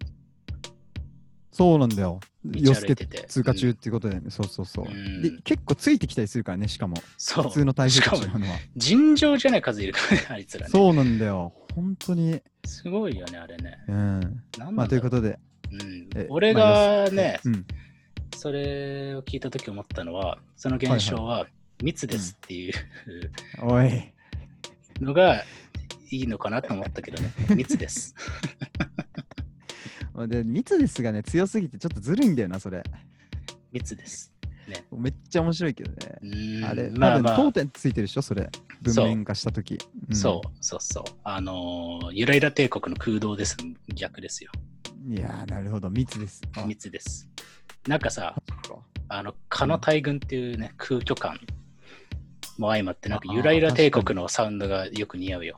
[1.51, 2.19] そうなんだよ。
[2.43, 3.25] 道ヨスてて。
[3.27, 4.31] 通過中うんっていうことだよね。
[4.31, 4.85] そうそうそう。
[4.85, 6.97] うんで、結構ついてきたりするからね、しかも。
[7.17, 7.43] そう。
[7.43, 8.57] 普通の台風しかもと違うのは。
[8.75, 10.71] 尋常じゃない数いるからね、 あいつらね。
[10.71, 11.53] そうなんだよ。
[11.75, 12.41] 本当に。
[12.65, 13.77] すごいよね、あれね。
[13.87, 15.39] うんまあ、ということで。
[15.77, 15.85] で。
[15.85, 17.65] うんえ俺まあがね、うん。
[18.35, 21.47] それを聞いたとき思ったのは、その現象は
[21.81, 22.73] 密ですっていう
[23.61, 24.11] おい。
[24.99, 25.43] のが
[26.11, 27.31] いいのかなと思ったけどね。
[27.55, 28.15] 密です。
[30.27, 32.83] で、密ですがね、強すぎてちょっとずるいんだよな、それ。
[33.71, 34.31] 密です。
[34.95, 35.97] めっちゃ面白いけどね。
[36.21, 38.49] うーんあれ、まあまあ、当点ついてるでしょ、それ。
[38.81, 39.73] 文面化したとき。
[39.73, 39.79] ん
[40.15, 41.03] そうそうそう。
[41.23, 43.57] あのーゆらゆら帝国の空洞です。
[43.93, 44.51] 逆ですよ。
[45.05, 46.41] いやー、なるほど、密です。
[46.55, 47.29] あ密です。
[47.87, 48.35] なんかさ、
[49.09, 51.39] あの、蚊の大群っていうね、空虚感
[52.57, 55.57] も相まって、なんかあゆらゆら帝国のサウンドがよく似合うよ。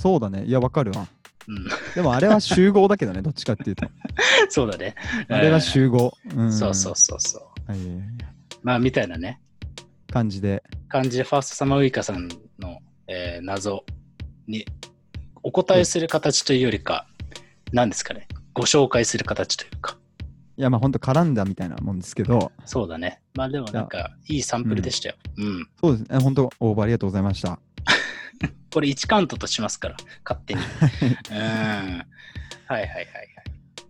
[0.00, 0.44] そうだね。
[0.44, 1.06] いや、わかるわ。
[1.48, 1.66] うん。
[1.94, 3.86] でもあれは集合だけどね、 どっちかっていうと。
[4.48, 4.94] そうだね。
[5.28, 6.12] あれは集合。
[6.34, 7.70] うん、そうそうそうそう。
[7.70, 7.80] はい
[8.62, 9.40] まあ、みたいなね、
[10.10, 10.62] 感じで。
[10.88, 13.84] 感じで、ファーストサマーウイカさんの、えー謎
[14.46, 14.64] に
[15.42, 17.06] お答えする形というよりか、
[17.72, 18.26] 何ですかね、
[18.58, 19.96] ご紹介する形というか、
[20.56, 23.22] いや、まあ本当絡んだみたいなもんですけど、そうだね。
[23.34, 25.14] まあでもなんか、いいサンプルでしたよ。
[25.36, 25.68] うん。
[25.80, 26.18] そうですね。
[26.18, 27.60] 本当、応募ありがとうございました。
[28.74, 30.60] これ1カウントとしますから、勝手に。
[31.30, 31.36] うん。
[31.36, 32.04] はい
[32.66, 33.04] はいはいはい。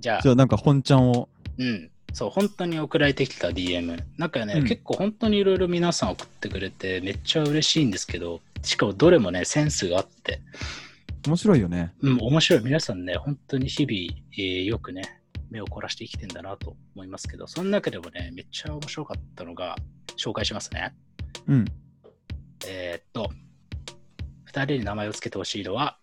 [0.00, 1.30] じゃあじ、ゃあなんか本ちゃんを。
[1.56, 1.90] うん。
[2.12, 4.04] そう、本当に送られてきた DM。
[4.18, 10.42] なんかね、うん結構本当にいろいろ皆さん送ってくれて、めっちゃ嬉しいんですけど、しかもどれもね、センスがあって、
[11.26, 11.94] 面白いよね。
[12.00, 12.64] うん、面白い。
[12.64, 15.02] 皆さんね、本当に日々、えーよくね、
[15.50, 19.76] 目を凝らして生きてんだなと思いますけど、その中でもね、めっちゃ面白かったのが、
[20.16, 20.94] 紹介しますね。
[21.46, 21.64] うん。
[22.66, 23.30] えーっと、
[24.44, 25.98] 二人に名前を付けてほしいのは、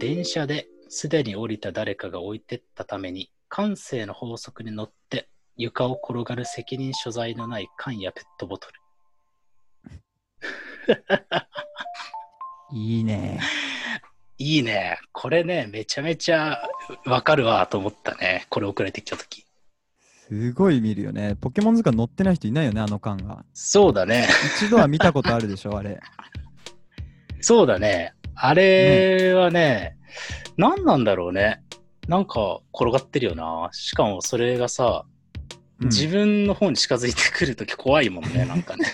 [0.00, 8.74] 電車ですでに降りた誰かが置いてったために、感性の法則に乗って床を転がる責任所在のない缶やペットボトル。
[12.72, 13.40] いいね。
[14.38, 14.98] いいね。
[15.12, 16.60] これね、めちゃめちゃ
[17.06, 18.46] わかるわと思ったね。
[18.50, 19.46] これ送られてきたとき。
[20.28, 21.36] すごい見るよね。
[21.40, 23.44] ポケモン図鑑乗ってない人いないよね、あの缶が。
[23.54, 24.28] そうだね。
[24.58, 26.00] 一度は見たことあるでしょ、あれ。
[27.40, 28.14] そうだね。
[28.34, 29.96] あれはね、
[30.56, 31.62] 何なんだろうね。
[32.08, 33.68] なんか転がってるよな。
[33.72, 35.04] しかもそれがさ、
[35.80, 38.86] うん自分の方に近づいてくるとき怖いもんね、なんかね。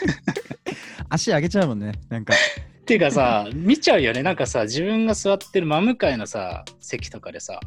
[1.09, 1.93] 足上げちゃうもんね。
[2.09, 2.35] なんか。
[2.83, 4.25] っていうかさ、見ちゃうよね。
[4.25, 7.61] なんかさ、自分が座ってる真向かいのさ、席とかでさ、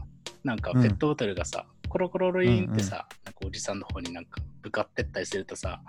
[0.43, 5.81] なんかペットボトルがさ、コロコロロインってさ、なんかおじさんの方になんか向かってったりするとさ、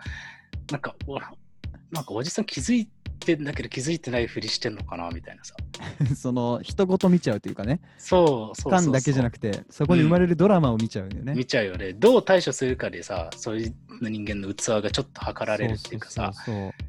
[0.71, 2.87] なんか、おなんかおじさん気づい
[3.19, 5.57] てんだけど気づいてないふりしてんのかなみたいなさ。
[6.15, 7.81] その、人ごと見ちゃうというかね。
[7.99, 8.73] そうそうそうそう。
[8.85, 11.35] 缶だけじゃなくて、そこに生まれるドラマを見ちゃうよね。
[11.35, 11.95] 見ちゃうよね。
[11.95, 13.75] どう対処するかでさ、そういう
[14.09, 16.86] 人間の器がちょっと測られるっていうかさ、そうそうそう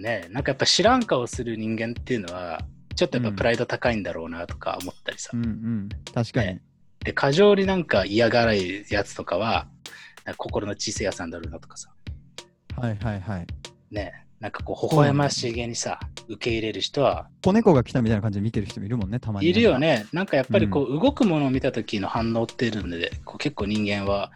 [0.00, 2.60] ねなんかやっぱ知らん顔する人間っていうのは、
[2.96, 5.30] ちょっとやっぱプライド高いんだろうなとか思ったりさ。
[5.32, 5.40] そう。
[5.40, 5.88] うんうん。
[6.12, 6.46] 確かに。
[6.48, 6.62] ね
[7.04, 9.68] で、過剰になんか嫌がらいやつとかは、
[10.36, 11.90] 心の小さいやつなんだろうなとかさ。
[12.76, 13.46] はいはいはい。
[13.90, 19.48] ねなんかこう、微笑ましげにさ、受け入れる人は子猫が来たみたいな感じで見てる人もいるもんね、たまに。
[19.48, 19.78] いるよ。
[19.78, 20.06] ね。
[20.12, 24.30] なんかやっぱりこう、動くものを見た時の反応っているので、こう結構人間は、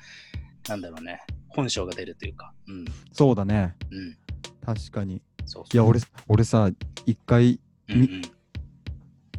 [0.69, 2.53] なんだろうね、本性が出るというか。
[2.67, 2.85] うん。
[3.13, 3.75] そうだね。
[3.91, 4.17] うん。
[4.65, 5.23] 確かに。
[5.47, 6.71] そうそういや、俺、俺さ、
[7.07, 8.23] 一回、うんうん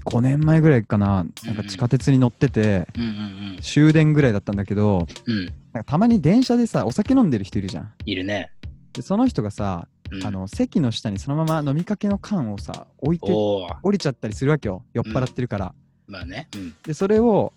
[0.05, 5.33] 5年前ぐらいかな、なんか地下鉄に乗ってて、うんうん終電ぐらいだったんだけど、うん。
[5.33, 5.45] うん。
[5.45, 7.93] なんかたまに電車でさ、お酒飲んでる人いるじゃん。
[8.05, 8.51] いるね。
[8.93, 13.31] で、その人がさ、うん、あの、席の下にそのまま飲みかけの缶をさ、置いて。
[13.31, 14.83] 降りちゃったりするわけよ。
[14.93, 15.73] 酔っ払ってるから。
[16.05, 16.49] まあね。
[16.55, 16.75] うん。
[16.83, 17.53] で、それを、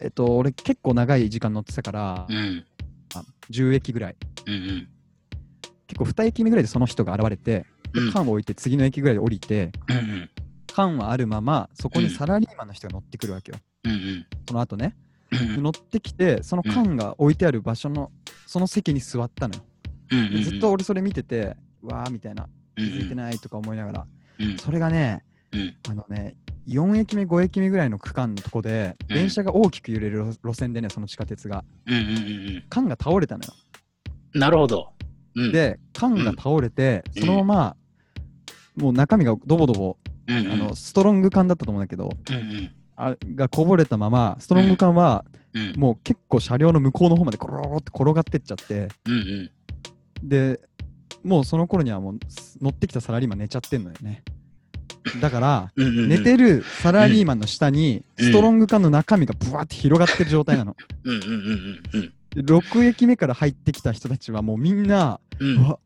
[0.00, 2.64] えっと、俺結構長い時間乗ってたから、うん。
[3.14, 4.16] あ10駅ぐらい。
[4.46, 4.88] うんうん。
[5.88, 10.30] 結構2駅目ぐらいでその人が現れて、でうん缶を置いて次の駅ぐらいで降りて、うんうん。
[10.72, 13.58] 缶はあるまま、そこにうんサラリーマンの人が乗ってくるわけよ。
[13.84, 14.94] うんうんその後ね。
[15.32, 18.12] うん乗ってきて、その缶が置いてある場所の、
[18.46, 19.62] その席に座ったのよ。
[20.10, 24.06] うんずっと俺それ見てて、うわーみたいな、気気づいてないとか思いながら、
[24.38, 31.64] うんそれがね、うんあのね、4駅目、5駅目ぐらいの区間のとこで、うん電車が大きく揺れる路路線でね、その地下鉄が。
[32.68, 33.52] 缶が倒れたのよ。
[34.34, 34.40] うん。
[34.40, 34.92] なるほど。
[35.34, 37.22] うん、で、缶が倒れて、うん。
[37.22, 37.76] そのまま、
[38.76, 39.96] もう中身がドボドボ、
[40.28, 42.10] あのストロング缶だったと思うんだけど、
[42.96, 45.80] あがこぼれたまま、ストロング缶はうん。
[45.80, 48.88] もう結構車両の向こうの方までコロロロって転がってっちゃって、
[50.22, 50.60] で、
[51.24, 52.18] もうその頃にはもう
[52.60, 54.22] 乗ってきたサラリーマン寝ちゃってんのよね。
[55.20, 58.26] だから、寝てるサラリーマンの下に、うん。
[58.26, 60.76] ストロング缶の中身がブワーって広がってる状態なの。
[62.38, 65.76] うんうんうんうんで6駅目から入ってきた人たちはもうみんな、うん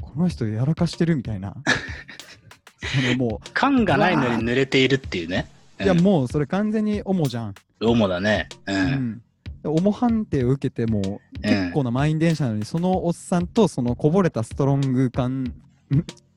[0.00, 1.54] この人やらかしてるみたいな。
[2.80, 5.46] そのも缶がないのに濡れているっていうね。
[5.78, 7.54] う、いやもうそれ完全に主じゃん。
[7.80, 8.48] 主だね。
[8.66, 8.72] う。
[8.72, 9.22] うんん。
[9.64, 15.54] 重判定を受けてもう結構な満員電車なのに、そのおっさんとそのこぼれたストロング缶ん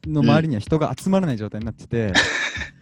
[0.06, 2.14] の周りには人が集まらない状態になってて、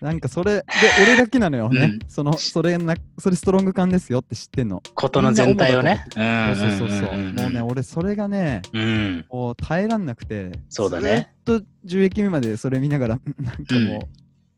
[0.00, 0.64] なんかそれで
[1.02, 4.82] 俺だけなのよね、うんそのそれなそれストロング缶ですよって知ってんの。
[4.94, 6.04] ことの全体をね。
[6.14, 9.26] そうそうそうもうね、俺それがね、うん。
[9.28, 11.32] もう耐えらんなくて、そうだね。
[11.44, 14.08] ずっと10駅目までそれ見ながら、 なんかも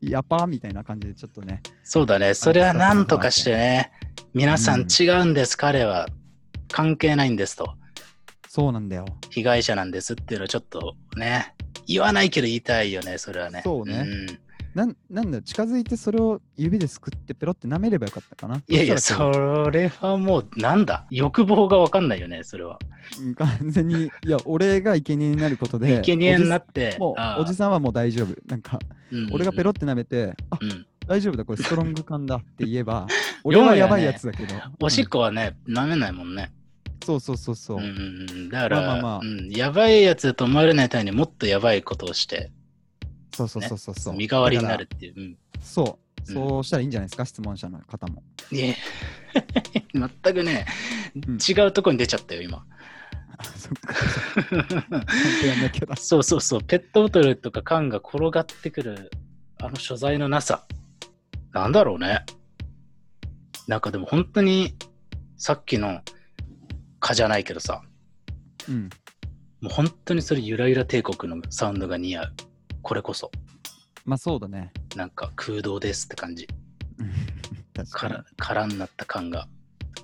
[0.01, 2.33] う、やっぱーみたいな感じでちょっとね、そうだね。
[2.33, 3.91] それは何とかしてね。
[4.33, 5.57] 皆さうんん違うんです。
[5.57, 6.07] 彼は
[6.71, 7.75] 関係ないんですと。
[8.47, 9.05] そうなんだよ。
[9.29, 11.53] 被害者なんですっていうのをちょっとね。
[11.85, 13.17] 言わないけど言いたいよね。
[13.17, 13.61] それはね。
[13.63, 14.39] そうねん
[14.75, 18.61] なんなんだよ、近づいてそれを指ですくってペロって舐めればよかったかな。
[18.67, 21.05] いやいや、それはもう、なんだ？
[21.11, 22.79] 欲望がわかんないよね、それは。
[23.19, 28.35] ううん完全に、いや、俺が生贄になることで、生贄になっって、もあうおじさんはもう大丈夫。
[28.47, 28.79] なんか、
[29.31, 30.85] 俺がペロっって舐めて、あうん。
[31.07, 33.05] 大丈夫だ、これストロング缶だって言えば、
[33.43, 34.55] 俺はやばいやつだけど。
[34.79, 36.51] おしっうんこはね、舐めないもんね。
[37.05, 37.77] そうそうそうそう。
[37.77, 38.49] うんうんうん。
[38.49, 42.49] だから、まあまあまあうん、やばいやつだと思われないためにもっとやばいことをして、
[43.33, 44.15] そうそうそうそうそう。
[44.15, 45.13] 身代わりになるっていう。
[45.17, 46.31] うんそう。
[46.31, 48.23] そうしたらいいんじゃないですか、質問者の方も。
[48.51, 48.77] いえ、
[49.93, 50.65] 全くね、
[51.27, 52.65] うん違うとこに出ちゃったよ、今。
[53.37, 53.73] あそっ。
[55.97, 59.11] そうそうそう、ペットボトルとか缶が転がってくる、
[59.61, 60.65] あの所在のなさ。
[61.51, 62.25] なんだろうね。
[63.67, 64.75] なんかでも本当に、
[65.35, 66.01] さっきの
[66.99, 67.81] 蚊じゃないけどさ、
[68.69, 68.89] うん。
[69.61, 72.33] もう本当にそれゆらゆら帝国のサウンドが似合う。
[72.83, 73.31] これこそ、
[74.05, 74.71] まあそうだね。
[74.95, 76.47] なんか空洞ですって感じ。
[76.99, 78.25] に空。
[78.37, 79.47] 空になった缶が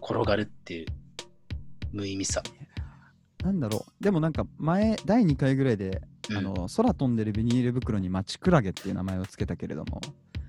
[0.02, 0.86] 転がるっていう
[1.92, 2.42] 無意味さ。
[3.44, 4.04] なんだろう。
[4.04, 10.00] でもなんか前、第2回ぐらいで、うんあの空飛んでるビニール袋にマチクラゲっていう名前をつけたけれども、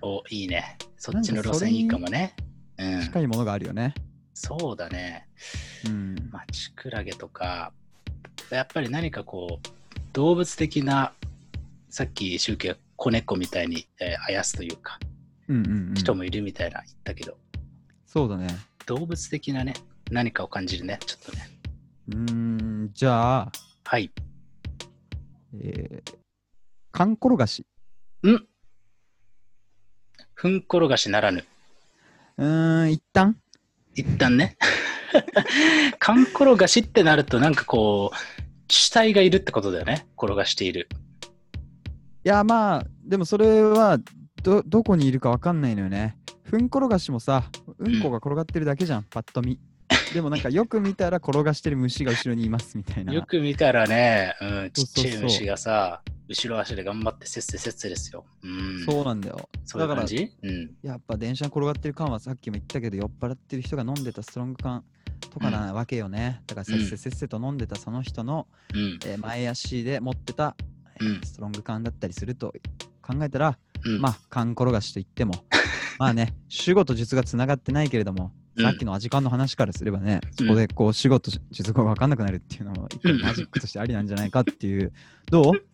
[0.03, 0.77] お、いいね。
[0.97, 2.35] そっちの路線いいかもね。
[2.79, 3.03] うん。
[3.03, 3.95] 近いものがあるよね。
[4.35, 5.27] そうだね。
[5.87, 6.17] うん。
[6.31, 7.73] マチクラゲとか、
[8.51, 9.69] やっぱり何かこう、
[10.13, 11.13] 動物的な、
[11.91, 14.99] さっき集計子猫みたいに、えーあやすというか、
[15.49, 15.95] うんうん、うん。
[15.95, 17.37] 人もいるみたいな言ったけど、
[18.07, 18.49] そうだね。
[18.87, 19.75] 動物的なね、
[20.11, 21.49] 何かを感じるね、ちょっとね。
[22.09, 23.53] うーん、じゃあ、
[23.85, 24.11] はい。
[25.61, 26.15] えー、
[26.93, 27.67] 缶転がし。
[30.35, 31.45] ふんころがしならぬ。
[32.39, 33.37] うーん、一旦
[33.95, 34.57] 一旦ね。
[35.99, 40.07] かん転がしってなると、なんかこう、主体がいるってことだよね。
[40.17, 40.89] 転がしている。
[42.23, 43.99] いや、まあ、でもそれは
[44.43, 46.17] ど、どこにいるかわかんないのよね。
[46.43, 47.45] ふん転がしもさ、
[47.79, 49.59] うんこが転がってるだけじゃん、パッと見。
[50.13, 53.13] でもなんかよく見たら転がしてる虫が後ろにいますみたいな。
[53.13, 58.25] よく見たらね、うん、ちっちゃい虫がさ、後ろ足で頑張ってせっせせっせですよ。
[58.43, 58.85] うん。
[58.85, 59.49] そうなんだよ。
[59.65, 60.71] そういうだから感じうん。
[60.83, 64.85] やっぱ電車に転がってる缶はさっきも言ったけど酔っ払ってる人が飲んでたストロング缶
[65.31, 66.43] とかなわけよね。
[66.47, 68.99] だからせっせせっせと飲んでたその人の、うん。
[69.07, 70.57] えー前足で持ってた、
[71.25, 72.53] ストロング缶だったりすると
[73.03, 74.01] 考えたら、うん。
[74.01, 75.45] まあ缶転がしといっても
[75.99, 84.93] まあね主語と術がつながってないけれども、うんさっきのアジカンの話からすればね、そこでこう主語と術語が分かんなくなるっていうのも一個マジックとしてありなんじゃないかっていう
[85.31, 85.65] どう？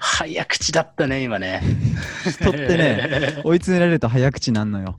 [0.00, 1.62] 早口だったね、今ね。
[2.28, 4.98] 人ってね追い詰められると早口なんのよ。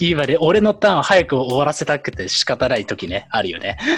[0.00, 3.78] 今ね、俺のターンを早く終わらせたくて仕方ない時ね、あるよね。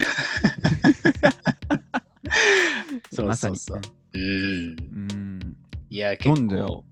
[3.13, 3.81] そうそうそう。
[4.15, 4.21] うん。
[4.21, 5.57] うん
[5.91, 6.37] いや、結構。
[6.37, 6.85] なんだよ。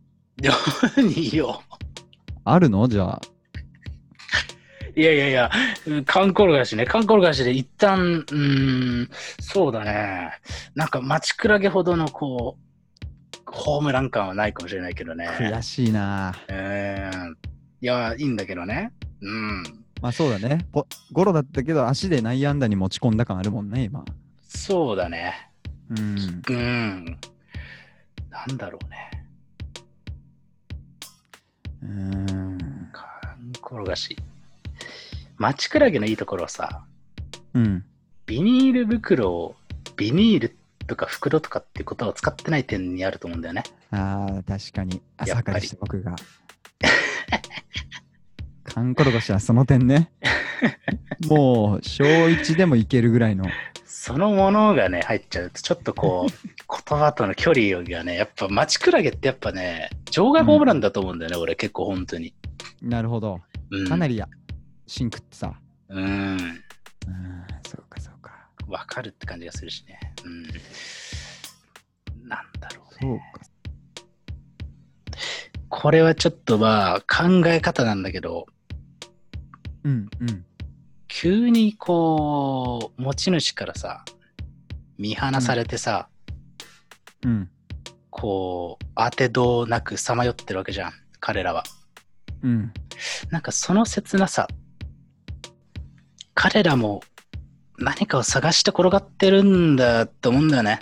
[0.97, 1.63] 何よ。
[2.45, 2.89] あるの？
[2.89, 3.21] じゃあ。
[4.95, 5.51] いやいやいや、
[6.05, 9.09] カン転がしね、カン転がしで一旦、うーん、
[9.41, 10.33] そうだね。
[10.75, 15.29] なんか、マチクラゲほどの、こう、ホームラン感はないかもしれないけどね。
[15.29, 16.35] 悔しいな。
[16.49, 17.33] えー
[17.81, 18.93] いや、いいんだけどね。
[19.23, 19.63] うん。
[20.01, 20.67] まあそうだね。
[20.73, 24.05] ポゴロだったけど足で内野安打に持ち込んだ感あるもんね、今。
[24.47, 25.52] そうだね。
[25.99, 26.43] うん。
[26.49, 27.19] うん。
[28.31, 29.27] なんだろうね。
[31.83, 32.59] うーん。
[32.93, 33.05] カ
[33.39, 34.17] ン転がし。
[35.37, 36.85] マチクラゲのいいところはさ、
[37.55, 37.85] うん。
[38.27, 39.57] ビニール袋を、
[39.97, 43.63] ビニールとか袋とかっていうことを使ってない点にあると思うんだよね。
[43.91, 45.03] ああ、確かに。
[45.17, 46.17] 朝からして僕が。
[48.73, 50.11] カンコロゴシはその点ね。
[51.29, 53.45] もう、小1でもいけるぐらいの。
[53.85, 56.31] そのものがね、入っちゃうと、ちょっとこう、
[56.89, 62.35] 言葉との距離がね、やっぱマチクラゲってやっぱね、場外ホームランだと思うんだよね、俺結構本当に。
[62.81, 63.43] なるほど。
[63.71, 64.27] うん、かなりや、
[64.87, 65.53] シンクってさ。
[65.91, 66.07] うん。
[66.07, 66.39] うん、
[67.67, 68.33] そうかそうか。
[68.69, 70.01] わかるって感じがするしね。
[70.25, 70.45] うん。
[72.27, 73.11] なんだろうね。
[73.11, 73.53] そうか。
[75.69, 78.47] これはちょっとまあ考え方なんだけど、
[79.85, 80.45] うんうん。
[81.09, 84.05] 急にこう、持ち主からさ、
[84.99, 86.09] 見放されてさ、
[87.25, 87.51] うん。
[88.11, 91.65] こう、当てどうなくさまよってるわけじゃん、彼らは。
[92.43, 92.73] うん。
[93.31, 94.49] なんかその切なさ、
[96.35, 97.03] 彼らも
[97.79, 100.81] 何かを探して転がってるんだと思うんだよね。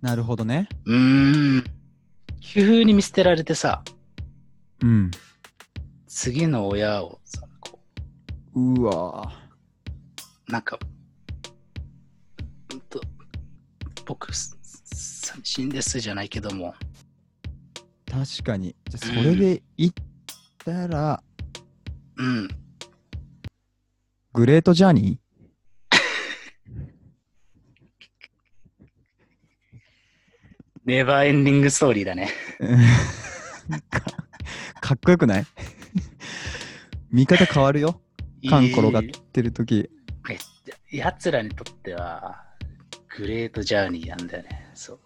[0.00, 0.68] なるほどね。
[0.84, 1.64] うーん。
[2.40, 3.82] 急に見捨てられてさ、
[4.82, 5.10] うん。
[6.06, 7.20] 次の親を
[8.54, 9.32] うわ
[10.48, 10.78] う、なんか、
[12.72, 13.00] うんと、
[14.06, 14.56] 僕、す
[15.24, 16.74] 寂しいんですじゃないけども、
[18.06, 18.76] 確かに。
[18.88, 19.92] じゃあそれで言っ
[20.64, 21.22] たら、
[22.16, 22.48] うん。
[24.32, 25.18] グレートジャーニ
[30.84, 31.26] ネバー？
[31.28, 32.30] エンディングストーリーだね。
[32.60, 32.76] ー
[33.90, 34.00] か
[34.80, 35.46] かっこよくない？
[37.10, 38.00] 見方変わるよ。
[38.48, 39.90] 缶転がってるとき。
[40.30, 42.42] えやつらにとっては、
[43.16, 44.70] グレートジャーニーなんだよね。
[44.74, 44.98] そう。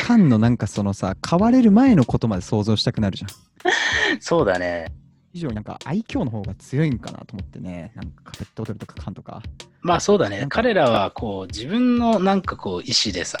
[0.00, 3.30] カンのなんかそのさ、変われる前のことまで想像したくなるじゃん。
[4.20, 4.86] そうだね。
[5.32, 7.92] 以上になんか愛嬌の方が強いんかなと思ってね。
[7.94, 9.42] なんかペットボトルとかカンとか。
[9.80, 10.46] まあそうだね。
[10.48, 13.38] 彼らはこう自分のなんかこう意思でさ、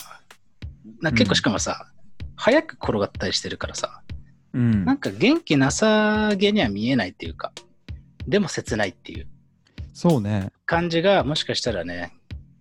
[1.00, 1.86] な結構しかもさ、
[2.36, 4.02] 早く転がったりしてるからさ、
[4.54, 7.52] うんなんか元気なさげには見えないっていうか、
[8.26, 9.26] でも切ないっていう
[9.92, 10.50] そうね。
[10.66, 12.12] 感じがもしかしたらね、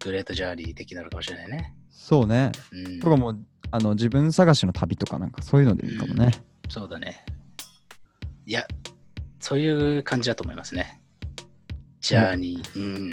[0.03, 1.74] グレートジャーニー的なのかもしれないね。
[1.89, 2.51] そうね。
[2.72, 3.39] うんとかもう、
[3.72, 6.32] あの、自分探しの旅とかなんかそういうのでいいかもね。
[6.70, 7.24] そうだね。
[8.45, 8.66] いや、
[9.39, 10.99] そういう感じだと思いますね。
[12.01, 13.12] ジャーニー、うん。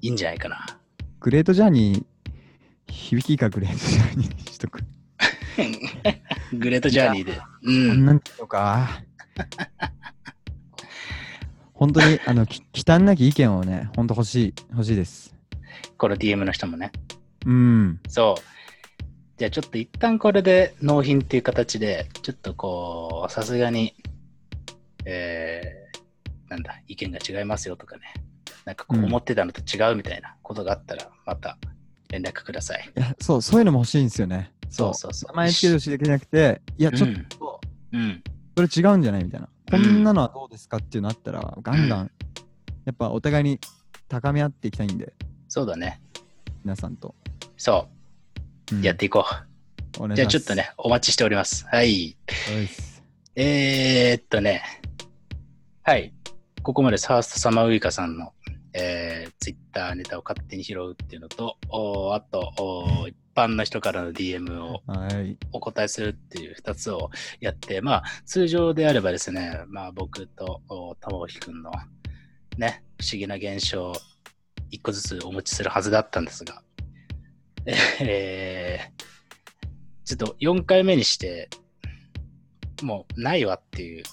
[0.00, 0.66] いいんじゃないかな。
[1.20, 2.04] グレートジャーニー、
[2.92, 4.80] 響きいいかグレートジャーニーにしとく。
[6.58, 7.32] グレートジャーニーで。
[7.32, 8.06] うこんん。
[8.06, 9.02] なんとか。
[11.82, 15.34] 本当に、あの、き忌憚なき意見をね、本当欲しい、欲しいです。
[15.98, 16.92] この DM の人もね。
[17.44, 18.00] うん。
[18.06, 18.42] そう。
[19.36, 23.96] じゃあちょっと一旦これで納品っていう形で、ちょっとこう、さすがに、
[25.06, 28.14] えー、なんだ、意見が違いますよとかね。
[28.64, 31.58] なんかこううん思ってたのと違うみたいなことがあったら、また
[32.10, 32.92] 連絡ください。
[32.96, 34.52] いや、そう、そういうのも欲しいんですよね。
[34.70, 35.32] そうそうそう。
[35.32, 37.60] 名前つけてほしいだけじゃなくて、いや、ちょっうんと、
[37.92, 38.22] うん。
[38.56, 39.48] それ違うんじゃないみたいな。
[39.72, 42.10] こんなのはどうですかっていうのあったら、ガンガうン、
[42.84, 43.58] やっぱお互いに
[44.06, 45.14] 高め合っていきたいんで、
[45.48, 46.02] そうだね。
[46.62, 47.14] 皆さんと。
[47.56, 47.88] そ
[48.70, 48.78] うう。
[48.80, 49.24] んやっていこ
[49.98, 50.02] う。
[50.02, 50.54] お願いしますじゃあちょっと。
[50.54, 51.66] ね、お待ちしております。
[51.68, 52.18] はい。
[52.28, 53.02] そうです
[53.34, 54.62] えー、っとね。
[55.84, 56.12] はい。
[56.62, 58.34] ここまでファーストサマーウイカさんの、
[58.74, 65.36] えー、ツイッターネタを勝手に拾うっていうのと、おーあとおー、一般の人からの DM をはい。
[65.52, 67.10] お答えするっていう2つを
[67.40, 71.70] やって、まあ、通常であればですね、まあ、僕とお玉置くんの
[72.58, 73.92] ね、不思議な現象、
[74.70, 76.62] 1個ずつお持ちするはずだったんですが、
[78.00, 79.02] えー、
[80.04, 81.48] ちょっと4回目にして、
[82.82, 84.02] もうないわっていう、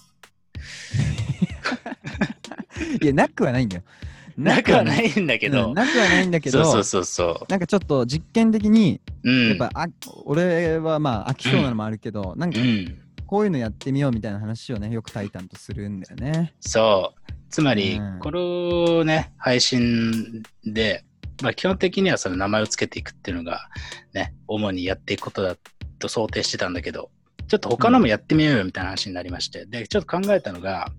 [3.02, 3.84] いや、なくはないんだよ。
[4.40, 9.30] なくはないんだけど、うんなくはないんだけど、そうそうそうそなんかちょっと実験的に、う。
[9.30, 9.48] うん。
[9.50, 9.88] やっぱ、あ
[10.26, 13.02] 俺はまあ飽きそうなのもあるけど、なんかうん。
[13.26, 16.56] こういうのやってみようみたいな話をね、よくタイタンとするんだよね。
[16.60, 17.34] そう。
[17.50, 21.04] つまりうん、このね、配信で、
[21.42, 23.70] まあ基本的にはその名前をつけていくっていうのが、
[24.14, 25.56] ね、主にやっていくことだ
[26.00, 27.12] と想定してたんだけど、
[27.48, 30.92] ちょっと他のもやってみようよみたいな話になりまして、で、ちょっと考えたのが、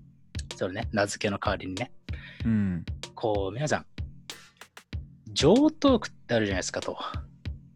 [0.57, 1.93] それね、名付けの代わりにね、
[2.45, 2.85] うん。
[3.15, 3.87] こう、皆さん、
[5.33, 6.99] 上トークってあるじゃないですかと。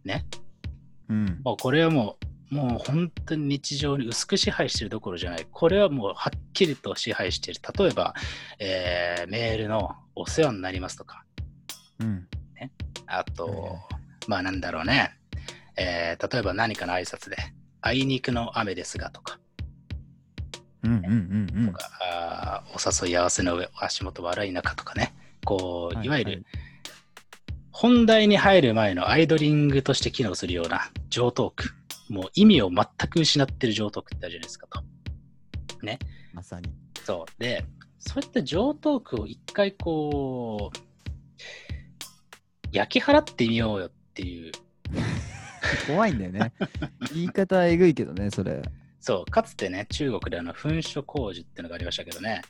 [0.04, 0.26] ね。
[1.08, 1.40] うん。
[1.44, 2.16] もうこれはも
[2.50, 5.46] う、もう本当に日常に薄く支配してるどころじゃない。
[5.50, 7.60] これはもうはっきりと支配している。
[7.78, 8.14] 例えば、
[8.58, 11.24] えーメールのお世話になりますとか、
[12.00, 12.28] うん。
[13.06, 13.78] あと、
[14.28, 15.16] まあなんだろうね。
[15.76, 17.36] えー例えば何かの挨拶で、
[17.80, 19.38] あいにくの雨ですがとか、
[20.82, 21.74] うんうんうんうん。
[22.00, 25.14] あーお誘い合わせの上、足元悪い中とかね。
[25.44, 26.46] こう、いわゆる、
[27.84, 31.74] 本題に入る前のアイドリングとして機能するような上トーク。
[32.08, 34.80] もう意味を全く失ってる上トークってあるじゃないですかと。
[36.32, 36.72] まさに。
[37.04, 37.42] そう。
[37.42, 37.62] で、
[37.98, 40.78] そういった上トークを一回こう、
[42.72, 44.52] 焼き払ってみようよっていう、
[45.86, 46.54] 怖いんだよね。
[47.12, 48.62] 言い方はえぐいけどね、それ。
[48.98, 52.40] そう、かつてね、中国であの噴書工事っていうのがありましたけどね、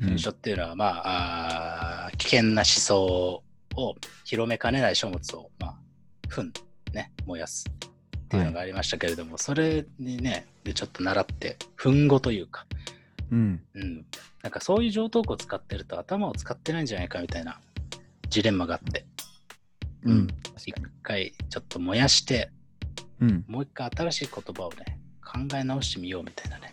[0.00, 3.42] 噴書っていうのは、まあ、あー危険な思想
[3.80, 5.76] を広めかねない書物を、まあ、
[6.28, 6.52] 糞、
[6.92, 12.66] ね、燃やすっていうのがありましたけれども、それにね、でちょっと習って、糞語というか、
[13.30, 13.60] うん。
[13.74, 14.04] うん、
[14.42, 17.58] なんかそういう上トークを使ってると頭を使ってないんじゃないかみたいな
[18.28, 19.04] ジレンマがあって、
[20.04, 20.28] うん。
[20.56, 22.50] 一回ちょっと燃やして、
[23.20, 23.44] うん。
[23.48, 26.72] もう一回新しい言葉をね、考え直してみようみたいなね。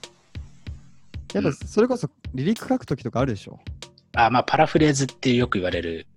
[1.34, 3.60] やっぱそれこそ離陸書くときとかあるでしょ？
[4.14, 6.08] あ、まあ、パラフレーズっていうよく言われる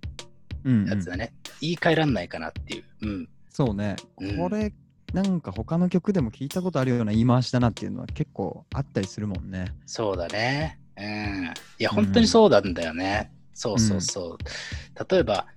[0.63, 1.33] やつだね。
[1.59, 2.83] 言い換えらんないかなっていう。
[3.01, 3.29] うん。
[3.49, 3.95] そうね。
[4.19, 4.73] うんこれ、
[5.13, 9.65] なんか他の曲でも聞いたことあるような言い回しだなっていうのは結構あったりするもんね。
[9.85, 10.79] そうだね。
[10.97, 11.53] うん。
[11.79, 13.31] いや、本当にそうなんだよね。
[13.53, 15.13] そうそうそう。
[15.13, 15.47] 例えば、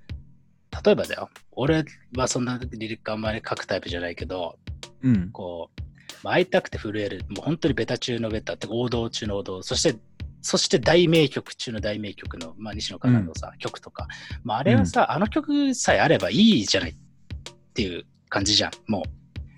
[0.85, 1.31] 例えばだよ。
[1.53, 1.85] 俺
[2.17, 4.59] はそんなリリックあんまり書くタイプじゃないけど、
[5.03, 5.31] うん。
[5.31, 5.83] こう、
[6.25, 9.99] まあ会いたくて震える、もう本当にベタ中のベタって王道中の王道、そして、
[10.45, 14.07] そして大名曲中の大名曲の、まあ、西野カナのさ、曲とか、
[14.43, 16.95] まあ、あれはさ、あの曲さえあればいいじゃないっ
[17.73, 19.11] ていう感じじゃん、もう。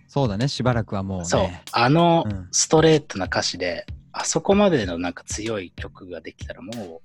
[0.06, 1.24] そうだね、しばらくはもうね。
[1.24, 1.48] そう。
[1.72, 7.02] あのうんストレートな歌詞で、あそこまでのなんか強い曲ができたらも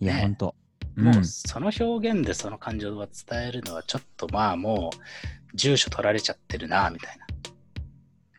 [0.00, 0.54] いや、ねほんと。
[0.96, 7.18] うんもうその表現でその感情は伝えるのはちょっとまあもう住所取られちゃってるなみたい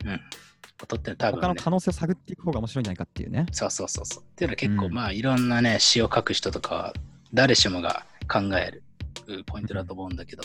[0.03, 0.11] な。
[0.11, 0.21] うん。
[0.86, 3.45] ことって多分、ね、他の可能性を探っていく方が面白いんじゃないかっていうね。
[3.51, 4.23] そうそうそうそう。
[4.23, 6.93] っていうのは結構、うんまあいろんなね詩を書く人とかは
[7.33, 8.83] 誰しもが考える
[9.27, 10.43] うんポイントだと思うんだけど、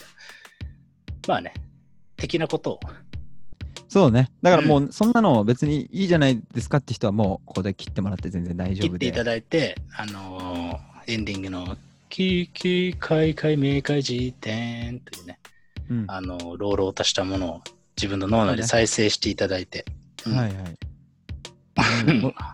[1.28, 1.55] まあね、
[2.16, 2.80] 的なことを、
[3.88, 4.30] そうね。
[4.41, 8.88] だからもう、そんなの別にいいじゃないですかって人はもう、ここで切ってもらって全然大丈夫で。
[8.91, 11.76] 切っていただいて、あのーエンディングの
[12.09, 15.41] キーキーカイカイ明快辞典というね、
[15.91, 17.61] うんあのー朗々としたものを
[17.97, 19.84] 自分の脳内で再生していただいて、
[20.27, 20.77] うんはいはい。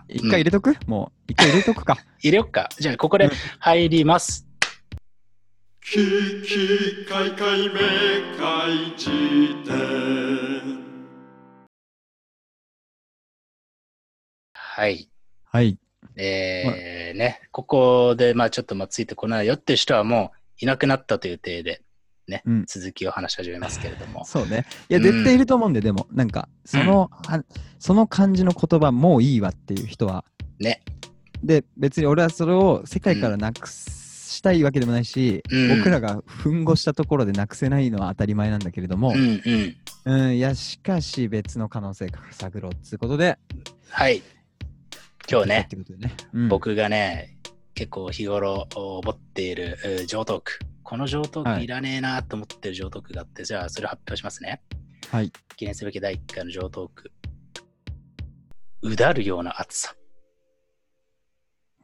[0.07, 0.75] 一回入れとく？
[0.85, 1.97] もう、一回入れとくか。
[2.19, 2.69] 入れよっか。
[2.79, 4.47] じゃあここで入ります。
[5.81, 5.97] キ
[6.43, 7.79] キカイカイメ
[8.37, 9.09] カイ辞
[9.65, 10.83] 典
[14.53, 15.09] はい。
[15.45, 15.77] はい。
[16.17, 21.81] えーね、ここで、まあちょっとまあついてこないよって人はもういなくなったという体で、
[22.27, 24.25] ね、うん続きを話し始めますけれども。
[24.25, 24.65] そうね。
[24.89, 27.43] いや、うん絶対いると思うんで、でも、なんか、その、は
[27.79, 30.25] その感じの言葉、もういいわっていう人は、
[30.59, 30.81] ね。
[31.43, 39.41] で、別に俺はそれを世界からなくしたいわけでもないし、うん僕らがふんごしたところでなくせないのは当たり前なんだけれどもう、ん
[40.05, 40.13] うん。
[40.13, 43.37] うん、いや、しかし別の可能性探ろうっつうことで、
[43.89, 44.21] はい。
[45.29, 47.37] 今日ねっ、てことでね、うん、僕がね、
[47.73, 50.59] 結構日頃持っているえー上トーク。
[50.87, 54.61] この上トーはいらねえなと思ってる上トークがあって、じゃあそれ発表しますね。
[55.11, 55.33] はい。
[55.57, 57.11] 記念すべき第1回の上トーク。
[58.83, 59.95] うだるような暑さ。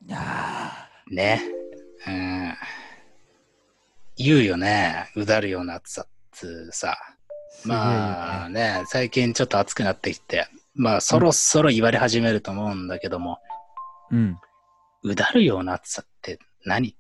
[0.07, 0.71] いや
[1.11, 1.41] ね。
[2.07, 2.53] うん。
[4.15, 5.11] 言うよね。
[5.17, 6.97] うだるような暑さっつさ。
[7.65, 13.39] まあね、最近ちょっと暑くなってきて、まあそろそろ言われ始めると思うんだけども、
[14.11, 14.37] うん。
[15.03, 16.95] うだるような暑さって何？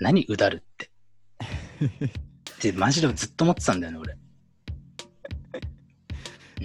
[0.00, 0.90] 何うだるって。
[2.56, 4.12] ってマジでずっと思ってたんだよね、俺。
[4.12, 4.18] うん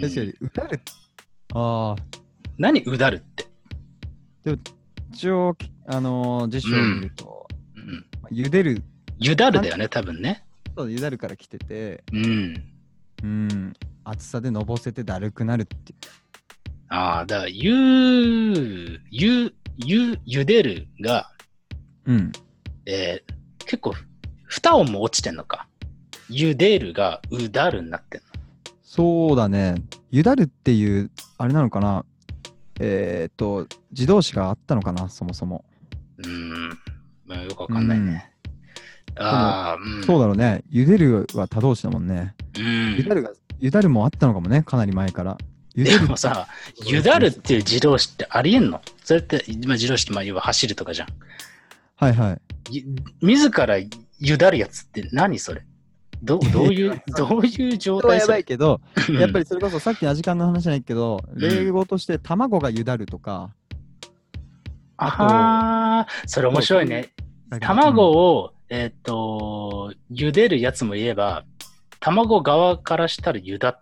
[0.01, 0.79] 確かに、歌る。
[1.53, 2.01] ああ、
[2.57, 3.45] 何うだるって。
[5.11, 5.55] 一応、
[5.85, 8.05] あのー辞書を見ると、うん。
[8.21, 8.81] まあ茹でる、
[9.19, 10.45] ゆだるだよね、多分ね。
[10.77, 12.63] そう茹だるから来てて、うん。
[13.23, 13.73] うん、
[14.05, 15.93] 暑さでのぼせてだるくなるって。
[16.87, 21.29] ああ、だから、ゆ、ゆ、ゆ、ゆでるが、
[22.05, 22.31] うん。
[22.85, 23.93] えー結構、
[24.47, 25.67] 二音も落ちてんのか。
[26.29, 28.27] ゆでるがうだるになってんの。
[28.83, 29.75] そうだね。
[30.11, 32.05] ゆだるっていう、あれなのかな
[32.79, 35.63] えっ、と、自動詞があったのかなそもそも。
[36.17, 36.69] うーん。
[37.25, 38.31] まあ、よくわかんないね。
[39.15, 40.03] ああ、うん。
[40.03, 40.63] そうだろうね。
[40.69, 42.35] ゆでるは他動詞だもんね。
[42.57, 42.95] うん。
[42.97, 44.63] ゆだるが、ゆだるもあったのかもね。
[44.63, 45.37] かなり前から。
[45.75, 46.47] ゆでもさ、
[46.85, 48.81] ゆだるっていう自動詞ってありえんの？
[49.03, 51.07] それって、まあ、自動詞って、まあ、要は走るとかじゃん。
[52.01, 52.41] はいはい。
[52.71, 52.83] ゆ
[53.21, 53.77] 自ら
[54.19, 55.61] ゆだるやつって何それ？
[56.23, 58.15] どどういう、どういう状それ？
[58.15, 58.81] はや態そればいけど、
[59.19, 61.39] やっぱり、りそれこそさっきの時間の話じゃないけど、ん。
[61.39, 63.51] 例語として卵がゆだるとか、
[64.97, 67.09] ああ、それ面白いね。
[67.59, 71.43] 卵を、えっ、と、茹でるやつも言えば、
[71.99, 73.77] 卵側からしたら茹だ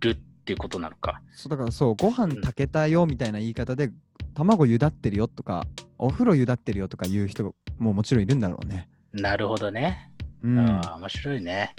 [0.00, 0.14] るっ
[0.44, 1.20] ていうことなのか。
[1.32, 3.90] そうだからそう、ご飯炊けたよみたいな言い方で、
[4.34, 5.66] 卵ゆだってるよとか、
[5.98, 8.88] お風呂ゆだってるよとか言う人ももちろんいるんだろうね。
[9.12, 10.10] なるほどね。
[10.42, 10.58] うん。
[10.58, 11.74] ああ、面白いね。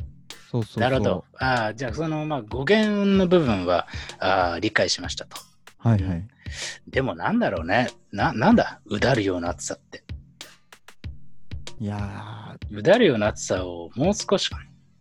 [0.52, 0.82] そうそうそう。
[0.82, 1.26] なるほど。
[1.40, 3.88] ああ、じゃあその、まあ、語源の部分は
[4.20, 5.38] ああ理解しましたと。
[5.78, 6.28] はいはい。
[6.88, 7.90] でもなんだろうね。
[8.12, 8.80] な、なんだ？
[8.86, 10.04] うだるような暑さって。
[11.80, 14.50] いやうだるような暑さをもう少し、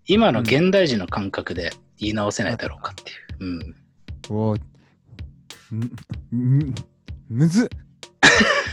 [0.07, 3.45] 今の現代人の感覚で言い直せないだろうかっていう。
[3.45, 3.75] うん。
[4.23, 4.55] ー、お
[5.75, 6.75] んん
[7.29, 7.69] むずっ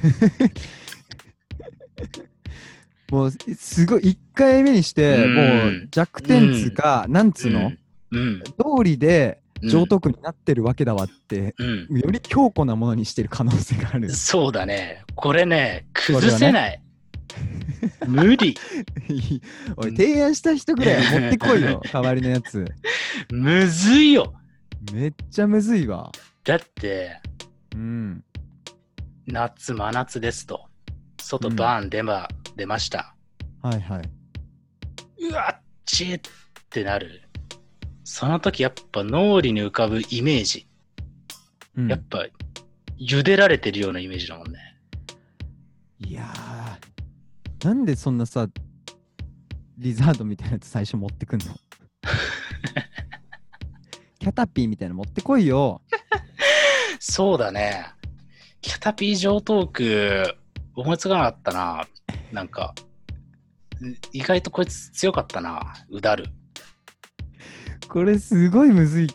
[3.10, 7.72] もうすごい1回目にして、うんもう弱点つか、なんつうの、
[8.10, 8.42] うん。
[8.42, 8.52] 通
[8.84, 11.98] りでうん上徳になってるわけだわって、うん。
[11.98, 14.10] より強固なものにしてる可能性がある。
[14.10, 15.02] そうだね。
[15.14, 16.82] これね、崩せない。
[18.06, 18.56] 無理。
[19.76, 22.64] おい、提案した人ぐらい持ってこいよ、 代わりのやつ。
[23.30, 24.34] むずいよ。
[24.92, 26.10] めっちゃむずいわ。
[26.44, 27.20] だって、
[27.74, 28.24] うん。
[29.26, 30.66] 夏、真夏ですと。
[31.20, 33.14] 外バーン出ま、出ました。
[33.62, 34.10] はいはい。
[35.28, 36.20] うわっちーっ
[36.70, 37.22] てなる。
[38.04, 40.68] その時やっぱ脳裏に浮かぶイメージ。
[41.76, 42.26] うんやっぱ、
[42.98, 44.58] 茹でられてるようなイメージだもんね。
[45.98, 48.46] いやー、なんでそんなさ、
[49.76, 51.46] リザードみたいなやつ最初持ってくんの？
[54.18, 55.82] キャタピーみたいなの持ってこいよ。
[56.98, 57.86] そうだね。
[58.66, 60.34] キャタピー上トーク
[60.74, 61.86] 思いつかなかったな。
[62.32, 62.74] なんか、
[64.12, 65.72] 意外とこいつ強かったな。
[65.88, 66.26] うだる。
[67.88, 69.04] これすごいむずい。
[69.04, 69.08] い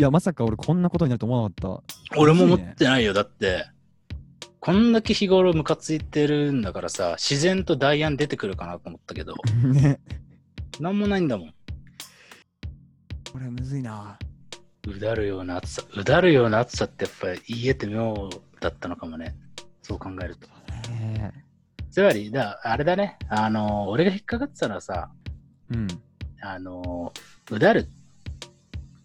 [0.00, 2.20] や、まさか俺こんなことになると思わなかった。
[2.20, 3.12] 俺も思ってないよ。
[3.12, 3.66] だって、
[4.60, 9.34] こんだけ日頃ムカついてるんだからさ、自然とダイアン出てくるかなと思ったけど、
[9.72, 9.98] ね。
[10.78, 11.54] なんもないんだもん。
[13.32, 14.16] これむずいな。
[14.86, 15.82] うだるような暑さ。
[15.96, 18.28] うだるような暑さってやっぱり言えて妙
[18.60, 19.34] だったのかもね。
[19.82, 20.48] そう考えると。
[20.90, 21.32] ね
[21.90, 23.18] つまり、だあれだね。
[23.28, 25.10] あの、俺が引っかかってたのはさ、
[25.70, 25.86] うん。
[26.40, 27.12] あの、
[27.50, 27.88] うだる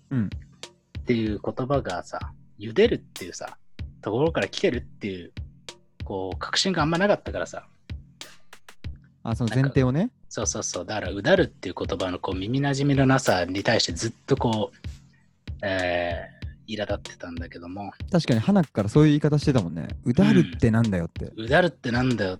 [0.09, 0.25] うん。
[0.25, 2.19] っていう言葉がさ、
[2.59, 3.57] 茹でるっていうさ、
[4.01, 5.31] ところから来てるっていう、
[6.03, 7.67] こう、確信があんまなかったからさ、
[9.23, 10.09] あ、その前提をね。
[10.29, 14.98] そうそうそう、だから、うだるっていう言葉のこう耳なじみのなさに対してずっとこう、
[15.61, 19.87] えー、苛立ってたんだけども、確かに花からそういう言い方してたもんね。
[20.05, 21.31] うだるってなんだよって。
[21.35, 22.39] うだるってなんだよ。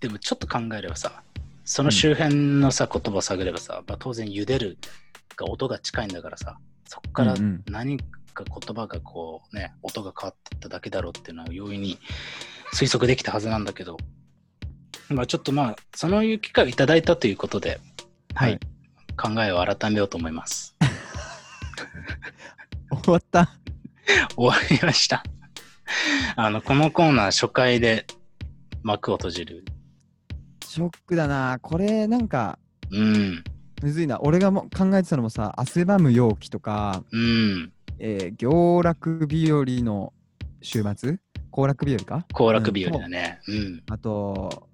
[0.00, 1.22] でもちょっと考えればさ、
[1.64, 4.78] その周辺のさ、言葉を探ればさ、まあ、当然茹でる
[5.36, 7.34] が音が近いんだからさ、そこから
[7.66, 7.98] 何
[8.32, 11.98] か言葉がこうね、音が変わっていっただけだろうっていうのは容易に
[12.74, 13.98] 推測できたはずなんだけど、
[15.08, 17.80] まあちょっとまあ、そのいう機会をいただいたということで、
[18.34, 18.58] はい、
[19.16, 20.74] 考えを改めようと思います。
[23.02, 23.50] 終わった。
[24.36, 25.22] 終わりました。
[26.36, 28.06] あの、このコーナー初回で
[28.82, 29.64] 幕を閉じる。
[30.64, 31.58] ショックだな。
[31.60, 32.58] これなんか、
[32.90, 33.44] うん、
[33.82, 34.20] むずいな。
[34.20, 37.72] 俺がも考えてたのもさ、汗ばむ陽気とか、うん。
[37.98, 40.12] えー、行楽日和の
[40.62, 41.18] 週末？
[41.50, 42.26] 行楽日和か？
[42.32, 43.40] 行楽日和だね。
[43.48, 43.82] うん。
[43.90, 44.68] あと、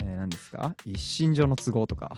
[0.00, 0.74] えー、何ですか？
[0.84, 2.16] 一身上の都合とか。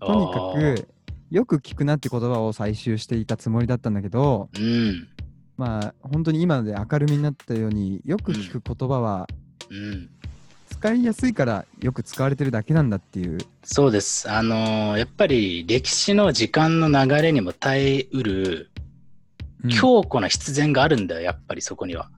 [0.00, 0.88] とにかく、
[1.30, 5.08] よく聞くなって言葉を採集していたつもりだったんだけど、うん。
[5.56, 9.28] まあ、本当に今で明るみになったようによく聞く言葉は
[9.70, 10.08] うん。
[10.70, 13.38] 使いやすいからよく使われてるだけなんだっていう。
[13.62, 14.30] そうです。
[14.30, 18.70] あのーやっぱり歴史の時間の流れにも耐えうる
[19.62, 22.10] うん強固な必然があるんだよ、やっぱりそこには。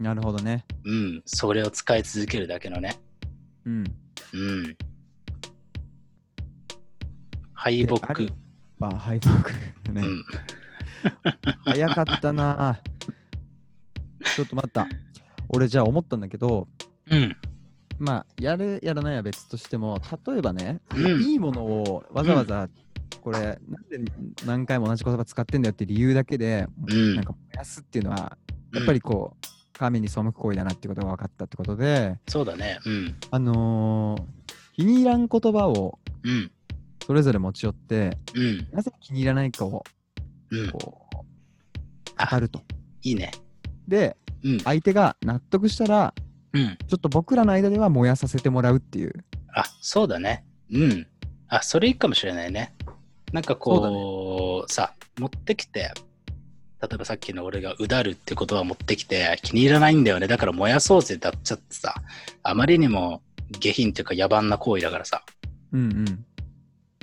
[0.00, 0.64] なるほどね。
[0.84, 1.22] うん。
[1.26, 2.96] それを使い続けるだけのね。
[3.66, 3.84] うん。
[4.32, 4.76] うん。
[7.58, 8.08] 敗北。
[8.08, 8.32] ある
[8.78, 9.30] まあ、敗北
[9.92, 10.00] ね。
[10.00, 10.24] うん。
[11.64, 12.80] 早かったな。
[14.36, 14.86] ちょっと待った。
[15.48, 16.68] 俺じゃあ思ったんだけど、
[17.10, 17.36] うん。
[17.98, 22.68] まあ、やるやらないは別としても、例えばね、うんいいものをわざわざ、
[23.22, 24.12] これ、なんで
[24.46, 28.38] 何回も同じ言葉使ってんだよって理由だけで、うんなんか燃やすっていうのは、
[28.72, 29.46] やっぱりこう、
[29.76, 32.78] 神に背く行為だなってことが分かったってことで、そうだね。
[32.86, 33.16] うん。
[33.32, 34.22] あのー
[34.76, 36.52] 気に入らん言葉をうん。
[37.08, 38.68] それぞれ持ち寄って、うん。
[38.70, 39.82] なぜ気に入らないかを
[40.50, 40.70] うん。
[40.72, 41.16] こう
[42.16, 42.60] あ語ると。
[43.00, 43.30] いいね。
[43.86, 44.60] で、うん。
[44.60, 46.12] 相手が納得したら、
[46.52, 46.76] うん。
[46.86, 49.24] ちょっと僕らの間では燃やさせてもらうっていう。
[49.54, 50.44] あ、そうだね。
[50.70, 51.06] うん。
[51.48, 52.74] あ、それいいかもしれないね。
[53.32, 55.90] なんかこう、さ、持ってきて、
[56.82, 60.26] 例えばさっきの俺がうだるって言葉を持ってきて、気に入らないんだよね。
[60.26, 61.94] だから燃やそうぜだっちゃってさ、
[62.42, 63.22] あまりにも
[63.60, 65.22] 下品っていうか野蛮な行為だからさ、
[65.72, 66.26] うんうん。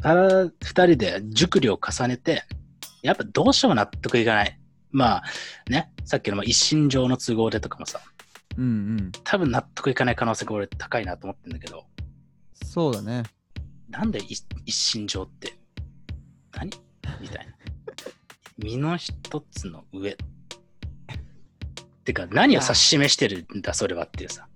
[0.01, 0.51] ただ二
[0.87, 2.43] 人で熟慮を重ねて、
[3.01, 4.59] やっぱどうしても納得いかない。
[4.91, 5.23] まあ
[5.69, 7.99] ね、さっきのまあ一身上の都合でとかもさ、
[8.57, 9.11] うんうん。
[9.23, 11.85] 多分納得いかない可能性が俺高いなと思ってんだけど、
[12.63, 13.23] そうだね。
[13.89, 15.57] なんで一一身上って
[16.53, 16.71] 何？
[17.19, 17.53] みたいな。
[18.57, 20.17] 身の一つの上。
[22.05, 24.47] てか、何を指し示してるんだ、それはっていうさ。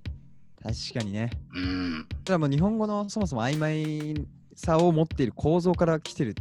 [0.61, 1.31] 確かにね。
[1.53, 2.07] うん。
[2.09, 4.27] だからもう日本語のそもそも曖昧
[4.59, 6.33] さを持っている構造から来てるっ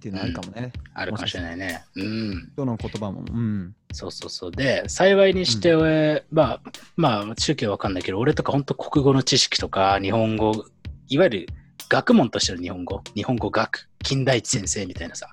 [0.00, 0.72] ていうのはあるかもね。
[0.92, 1.84] あるかもしれないね。
[1.94, 2.52] うん。
[2.56, 3.20] どの言葉も。
[3.20, 3.74] うん。
[3.92, 4.50] そうそうそう。
[4.50, 6.60] で、幸いにして、まあ、
[6.96, 10.64] まあ、中継わかんないけど、俺とか本当国語の知識とか、日本語、
[11.08, 11.46] いわゆる
[11.88, 15.28] 学問としての日本語、日本語学、金田一先生みたいなさ、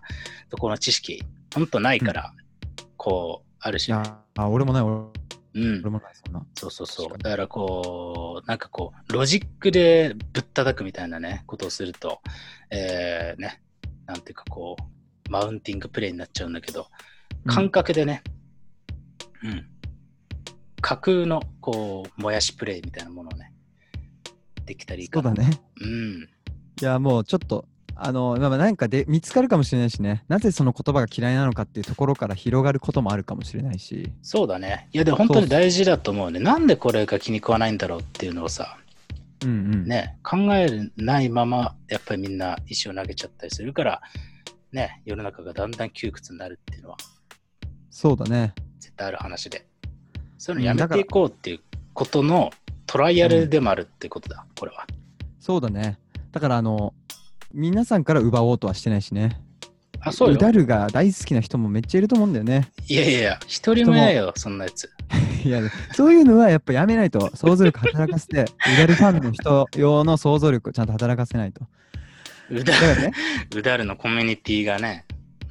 [0.50, 1.24] ところの知識、
[1.56, 2.34] 本当ないから、
[2.98, 4.04] こう、あるし、いや、
[4.38, 5.06] あ、俺もない、俺
[5.58, 6.46] うん俺、もない、そんな。
[6.56, 7.18] そうそうそう。
[7.18, 12.22] だからこう、なんかこう、ロジックでぶったたくみたいなね、ことをすると、
[12.70, 13.62] えー、ね、
[14.06, 16.88] なんていうかこう、マウンティングプレイになっちゃうんだけど、
[17.48, 18.22] 感覚でね、
[19.44, 19.68] うん、
[20.82, 23.52] 架空のこう、もやしプレイみたいなものをね、
[24.66, 25.10] できたらいい。
[25.12, 25.50] そうだね。
[25.82, 26.30] うん。
[26.80, 27.68] いや、もうちょっと、
[28.00, 30.24] あの、まあまあなんかで見つかるかもしれないしね。
[30.28, 34.12] なぜその言葉が嫌いなのかっていうところから広がることもあるかもしれないし。
[34.22, 34.90] そうだね。
[34.94, 36.40] いや、でも本当に大事だと思うね。
[36.40, 38.78] なんでこれが気に食わないんだろうっていうのをさ、
[39.44, 39.86] うんうん。
[39.86, 44.02] ね、考えないまま、やっぱりみんな石を投げちゃったりするから、
[44.72, 46.98] ね、世の中がだんだん窮屈になるっていうのは
[47.90, 48.54] そうだね。
[48.80, 49.66] 絶対ある話で。
[50.38, 51.60] そういうのやめていこうっていう
[51.94, 52.52] ことの
[52.86, 54.86] トライアルでもあるってことだ、これは。
[55.40, 55.98] そうだね。
[56.32, 56.94] だから、あの、
[57.54, 59.40] 皆さんから奪おうとはしてないしね。
[60.00, 60.36] あ、そうよ。
[60.36, 62.70] うだるが大好きな人もめっちゃいると思うんだよね。
[62.88, 64.90] いやいやいや、一人もいないよ、そんなやつ。
[65.44, 65.62] いや、
[65.94, 68.42] そういうのはやっぱやめないと、想像力働かせて、
[68.74, 71.66] うだるファンの人用の想像力をちゃんと働かせないと。
[72.50, 73.12] うだだからね、
[73.56, 75.06] うだるのコミュニティがね、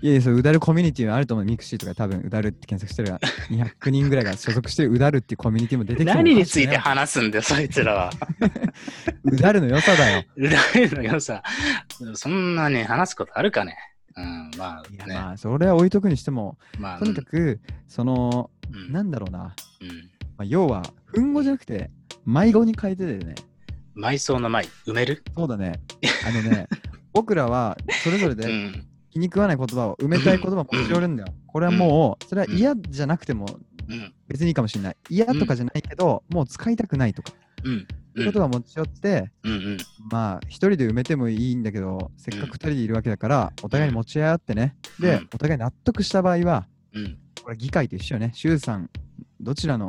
[0.07, 1.45] いやいや、そう、うだるコミュニティはあると思う。
[1.45, 3.19] ミクシーとか多分、うだるって検索してるが、
[3.51, 8.13] 200人ぐらいが所属してるうだるっていうコミュニティも出てきてる何について話すんだよ、そいつらは。
[9.25, 10.25] うだるの良さだよ。
[10.37, 11.43] うだるの良さ、
[12.15, 13.77] そんなに話すことあるかね。
[14.17, 15.15] うん、まいや、あね。
[15.15, 19.89] まあ、それは置いとくにしても、まあ、とにかく、その、うん、なんだろうな、うん。
[19.89, 21.91] まあ、要は、ふ語じゃなくて、
[22.25, 23.35] 迷子に変えててね、
[23.97, 25.25] 埋葬の埋、埋める？
[25.37, 25.81] そうだね、
[26.25, 26.69] あのね、
[27.13, 28.86] 僕らはそれぞれでうん。
[29.17, 31.33] 気に食わない言葉を埋めたい言葉を持ち寄るんだよ。
[31.47, 33.47] これはもう、それは嫌じゃなくても
[33.89, 34.13] うん。
[34.29, 34.97] 別にいいかもしれない。
[35.09, 37.33] 嫌とかじゃないけど、もう使いたくないとか、
[37.65, 37.87] うん。
[38.15, 39.53] そういう言葉を持ち寄って、うん。
[39.53, 39.79] うん。
[40.11, 44.77] まあ、一人で埋めてもいいんだけど、せっかく二人でいるわけだから、お互いに持ち合ってね。
[45.01, 47.19] でうん、お互い納得した場合は、うん。
[47.43, 48.33] これ議会と一緒よね。
[48.35, 48.91] 衆参、
[49.41, 49.89] どちらの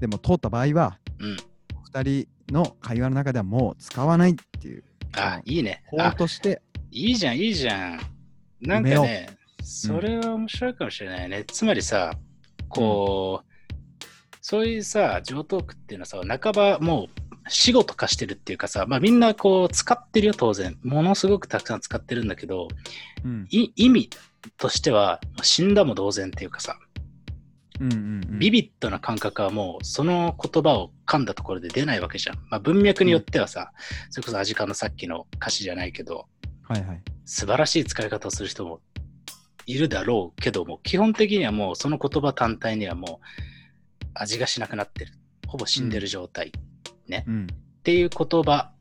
[0.00, 1.36] でも通った場合は、うん。
[1.84, 4.84] 二人の会話の中ではもう使わないっていう、
[5.14, 5.82] あ、いいね。
[5.86, 6.60] 法あ、として、
[6.94, 8.00] いいじゃん、いいじゃん。
[8.60, 9.30] なんかね、
[9.62, 11.44] それは面白いかもしれないね。
[11.46, 12.12] つまりさ、
[12.68, 14.04] こう、
[14.42, 20.78] そういうさ、上等句っていうのはさ、半ばもう仕事化してるっていうかさ、まあみんなこう使ってるよ、当然。
[20.82, 22.68] ものすごくたくさん使ってるんだけど、
[23.24, 24.10] うん、い意味
[24.58, 26.76] としては死んだも同然っていうかさ、
[27.80, 32.36] うんうんうん、ビビッドな感覚はもうその言葉を噛んだところで出ないわけじゃん。
[32.50, 33.72] まあ文脈によってはさ、
[34.10, 36.26] それこそアジカのさっきの歌詞じゃないけど、
[36.72, 37.02] はいはい。
[37.24, 38.80] 素晴らしい使い方をする人も
[39.66, 43.26] いるだろうけども、基本的にはもうその言葉単体にはもう
[44.14, 45.12] 味がしなくなってる。
[45.46, 46.52] ほぼ死んでる状態。
[47.26, 47.46] うん。
[47.46, 48.72] っていう言葉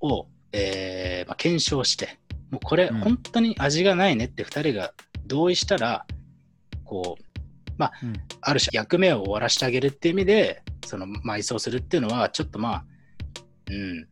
[0.00, 2.18] を、えーまあ、検証して、
[2.50, 4.94] もうこれうん本当に味がないねって2人が
[5.26, 6.06] 同意したら、
[6.84, 12.84] こう、まあ、うんある種役目を終わらせてあげるっていう意味で、その埋葬するっていうのは、ちょっとまあ、
[13.70, 14.08] うん、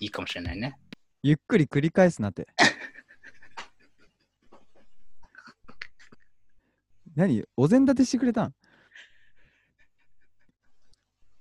[0.00, 0.78] いいかもしれないね。
[1.22, 2.48] ゆっくり繰り返すなって。
[7.14, 7.44] 何？
[7.56, 8.54] お膳立てしてくれたん？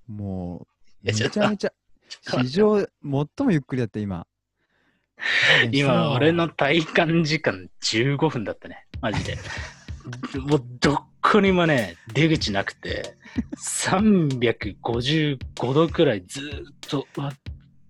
[0.08, 0.68] も
[1.04, 1.72] う、めちゃめちゃ、
[2.10, 4.26] 史上最もゆっくりだった、今。
[5.72, 8.88] 今、俺の体感時間15分だったね。
[9.02, 9.38] マジで。
[10.40, 13.16] もう、どこにもね、出口なくて、
[13.58, 17.32] 355度くらいずーっと、うわ、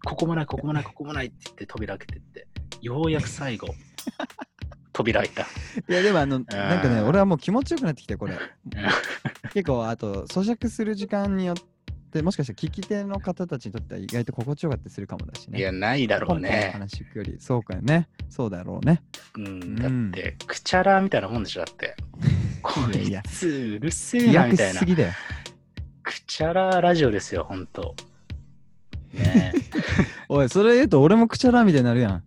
[0.03, 2.47] ここもない、ここもない、ここもないって言って扉開けてって、
[2.81, 3.67] ようやく最後、
[4.93, 5.43] 扉開いた。
[5.43, 5.45] い
[5.87, 8.37] や、でもあの、なんかね、俺はもう気持ちよくなってきて、これ。
[9.53, 11.55] 結構、あと、咀嚼する時間によっ
[12.11, 15.59] て、もしかしたら聞き手の方たちにとっては意外と心地よかったりするかもだしね。
[15.59, 16.71] いや、ないだろうね。
[16.73, 18.07] 話聞くより、そうかよね。
[18.29, 19.03] そうだろうね。
[19.35, 21.95] うん、だって、クチャラーみたいなもんでしょ、だって。
[22.61, 24.85] こいつ、うるせえなみたいなしす。
[24.85, 25.13] ぎだよ。
[26.03, 27.95] クチャラーラジオですよ、ほんと。
[29.13, 29.53] ね
[30.30, 32.24] おい、それ言うと俺もくちゃらみたいになるやん。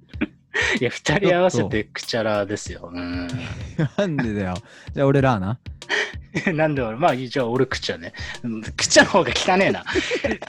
[0.81, 2.91] いや、二人合わせてクチャラーですよ。
[2.93, 3.29] うん。
[3.97, 4.55] なんでだよ。
[4.93, 5.59] じゃあ俺らな。
[6.55, 8.13] なんで俺、まあ、じゃあ俺クチャね。
[8.43, 9.85] うんクチャの方が汚ねえな。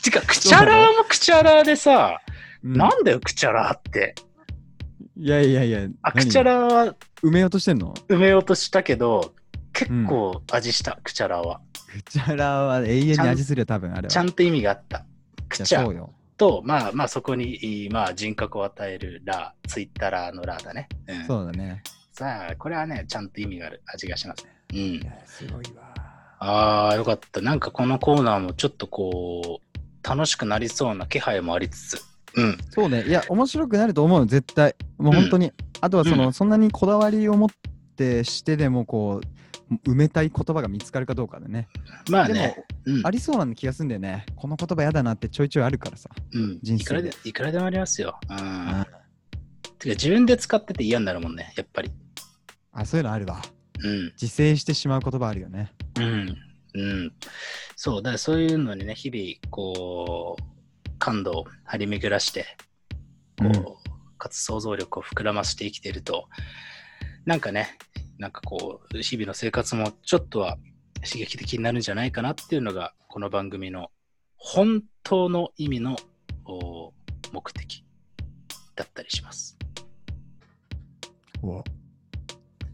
[0.02, 2.20] てか、クチャラーもクチャラーでさ、
[2.64, 4.16] うんなんだよ、クチャラーって。
[5.18, 5.82] いやいやいや。
[6.02, 7.94] あ、何クチャラーは埋めようとしてんの？
[8.08, 9.34] 埋めようとしたけど、
[9.74, 11.60] 結構味した、クチャラーは。
[12.06, 14.08] くちゃらは永遠に味するよ、多分あれは。
[14.08, 15.06] ちゃんと意味があった。
[15.50, 16.14] クいやチャそうよ。
[16.38, 20.90] と、まあまあそこに、まあ人格を与えるラー、ツイッターのラーだね。
[21.08, 21.84] うん、そうだね。
[22.12, 24.46] さあ、これはね、ちゃんと意味がある味がします。
[24.74, 25.94] うんすごいわ。
[26.40, 27.42] ああ、よかった。
[27.42, 32.02] なんかこのコーナーもちょっとこう、楽しくなりそうな気配もありつつ。
[32.36, 32.58] うん。
[32.70, 33.04] そうね。
[33.08, 34.76] いや、面白くなると思う、絶対。
[34.98, 35.54] もう本当に。
[35.82, 37.50] あとはその、うんそんなにこだわりを持っ
[37.96, 39.43] てしてでも、こう、
[39.86, 41.68] 埋めたい言葉が見つかるかどうかでね。
[42.05, 42.55] でまあね
[42.86, 44.26] も、、うんありそうな気がするんだよね。
[44.36, 46.09] この言葉やだなってちょいちょいあるからさ。
[46.34, 47.11] うん、人生でいくらで。
[47.30, 48.20] いくらでもありますよ。
[48.30, 48.38] うん。
[48.38, 48.88] あ
[49.80, 51.91] てか自分で使ってて嫌になるもんね、やっぱり。
[52.72, 53.41] あ、そういうのあるわ。
[53.84, 54.05] うん。
[54.22, 55.74] 自制してしまう言葉あるよね。
[55.97, 56.38] うん。
[56.76, 57.14] うん。
[57.76, 62.45] そう、だからそういうのにね、日々、こう、感度を張り巡らして、
[63.38, 63.53] こう、うん
[64.24, 66.30] かつ想像力を膨らませて生きていると、
[67.26, 67.78] なんかね、
[68.17, 70.57] なんかこう、日々の生活もちょっとは
[71.09, 73.91] 刺激的になるんじゃないかなっていうのが、この番組の
[74.36, 75.95] 本当の意味の
[76.45, 76.91] お
[77.32, 77.86] 目的
[78.76, 79.57] だったりします。
[81.41, 81.63] お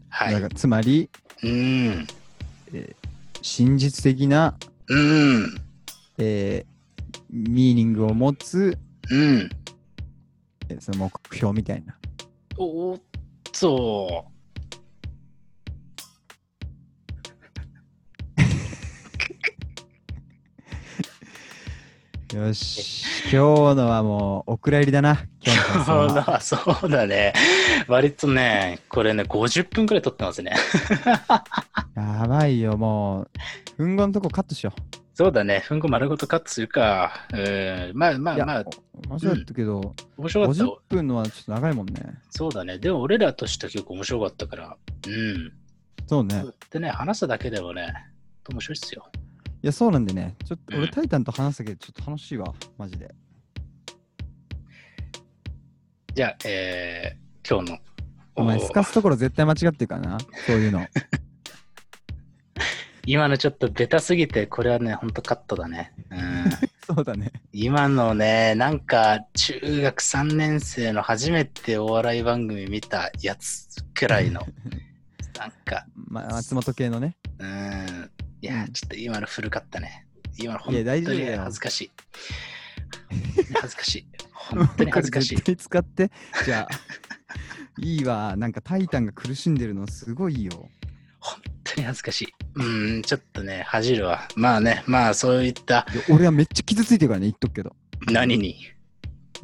[0.08, 0.48] はい。
[0.54, 1.08] つまり、
[1.44, 2.06] うん。
[3.40, 4.56] 真実的な
[4.88, 4.96] う
[5.42, 5.54] ん。
[6.18, 6.70] えー
[7.32, 8.76] ミーニングを持つ、
[9.08, 9.48] うん。
[10.68, 11.96] えーその目標みたいな。
[12.58, 13.00] おっ
[13.52, 14.29] と。
[22.34, 25.26] よし、今日のはもうお蔵入りだな。
[25.44, 27.32] 今日のはだ、 そうだね。
[27.88, 30.52] 割とね、これね、50分くらい撮ってますね。
[31.96, 33.30] やばいよ、もう。
[33.76, 34.72] ふんごのとこカットしよ
[35.12, 37.26] そうだね、ふんこ丸ごとカットするか。
[37.32, 38.64] うん、まあまあまあ、
[39.08, 40.76] 面白かったけど、面白かった50。
[40.88, 42.00] 分のはちょっと長いもんね。
[42.30, 42.78] そうだね。
[42.78, 44.76] でも俺らとしては結構面白かったから。
[45.08, 45.52] うん。
[46.06, 46.44] そうね。
[46.70, 47.92] でね、話すだけでもね、
[48.48, 49.10] 面白いっすよ。
[49.62, 50.36] いや、そうなんでね。
[50.44, 53.14] ちょっと俺、うんタイタンと話したけど、ちょっと楽しいわ、マジで。
[56.14, 57.78] じゃあ、えー、今日の。
[58.36, 60.18] お前、すかすところ絶対間違ってるからな。
[60.46, 60.86] そういうの。
[63.06, 65.92] 今のちょっとベタすぎて、これはね、ほんとカットだね。
[66.10, 66.50] うん。
[66.94, 67.32] そうだね。
[67.52, 74.46] 今のね、なんか中学3年生の初めてお笑い番組見たやつくらいの、
[75.38, 77.16] なんか、ま、松本系のね。
[77.38, 78.10] うーん、
[78.42, 80.06] いやう、んちょっと今の古かったね。
[80.38, 81.90] 今の本当に大丈夫だよ恥ずかしい。
[83.54, 84.06] 恥ずかしい。
[84.32, 85.42] 本当に恥ずかしい絶。
[85.44, 86.10] 対使って。
[86.44, 86.68] じゃあ、
[87.78, 88.34] いいわ。
[88.36, 90.68] なんかタイタンが苦しんでるのすごいいいよ。
[91.20, 92.34] 本当に恥ずかしい。
[92.54, 94.26] うーん、ちょっとね、恥じるわ。
[94.36, 97.76] まあね、まあそういった俺はめっちゃ傷ついてるからね、言っとくけど。
[98.06, 98.56] 何に？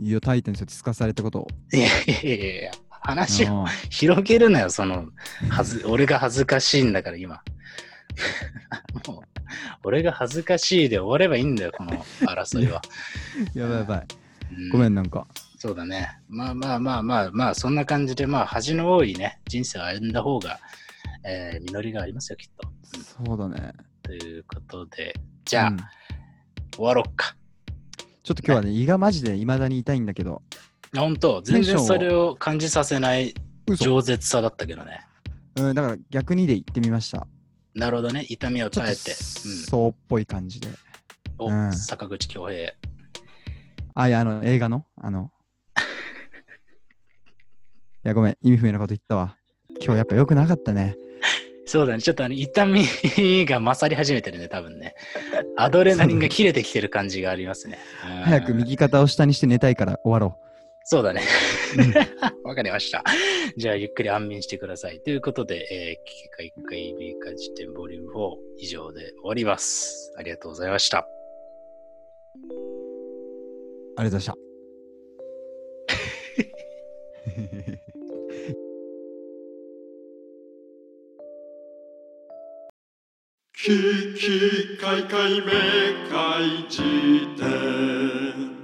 [0.00, 1.48] いや、タイタンにそうやってすかされたことを。
[1.72, 5.08] いやいやいやいや、話をうん広げるなよ、その、
[5.50, 7.42] はず、俺が恥ずかしいんだから、今。
[9.06, 9.22] もう、
[9.84, 11.92] 俺が恥ずかしいで終わればいいんだよ、この
[12.26, 12.82] 争いは。
[13.54, 13.98] やばいやばい。
[14.00, 14.06] うん
[14.70, 15.26] ごめん、なんか。
[15.58, 16.18] そうだね。
[16.28, 20.60] まあまあまあまあまあ、そんな感じで、まあ、恥の多いね、人生を歩んだ方が、
[21.24, 22.68] えー実りがありますよ、きっと。
[23.26, 23.72] そうだね。
[24.02, 25.14] ということで、
[25.44, 25.76] じゃあ、うん
[26.76, 27.34] 終わろうか。
[28.22, 30.42] ちょっと今日はね、胃がマジで未だに痛いんだけど。
[30.94, 33.34] 本当全然それを感じさせない
[33.66, 35.00] 嘘饒舌さだったけどね。
[35.56, 37.26] うん、だから逆にで言ってみました。
[37.76, 39.12] なるほどね、痛みを耐えて。
[39.12, 40.68] そうっぽい感じで。
[40.68, 40.74] うん、
[41.38, 42.72] お、うん坂口恭平。
[43.94, 44.86] あ、いや、あの、映画の？
[44.96, 45.30] あの。
[48.04, 49.36] いや、ごめん、意味不明なこと言ったわ。
[49.82, 50.96] 今日やっぱ良くなかったね。
[51.66, 52.86] そうだね、ちょっとあの痛み
[53.44, 54.94] が勝り始めてるね、多分ね。
[55.56, 57.78] アドレナリンが切れてきてる感じがありますね。
[58.08, 60.38] う ん早く右肩を下にして寝たいから終わろ
[60.88, 61.22] そうだね
[61.78, 61.92] うん。
[62.48, 63.02] わかりました。
[63.56, 65.00] じゃあ、ゆっくり安眠してください。
[65.00, 70.14] ということで、えー、危機開会メカ辞典ボリューム4以上で終わります。
[70.16, 70.98] ありがとうございました。
[71.00, 71.02] う。
[73.96, 74.36] ありがとうございました。
[83.54, 85.46] ききかいかいめ
[86.08, 86.82] かい辞
[87.36, 88.55] 典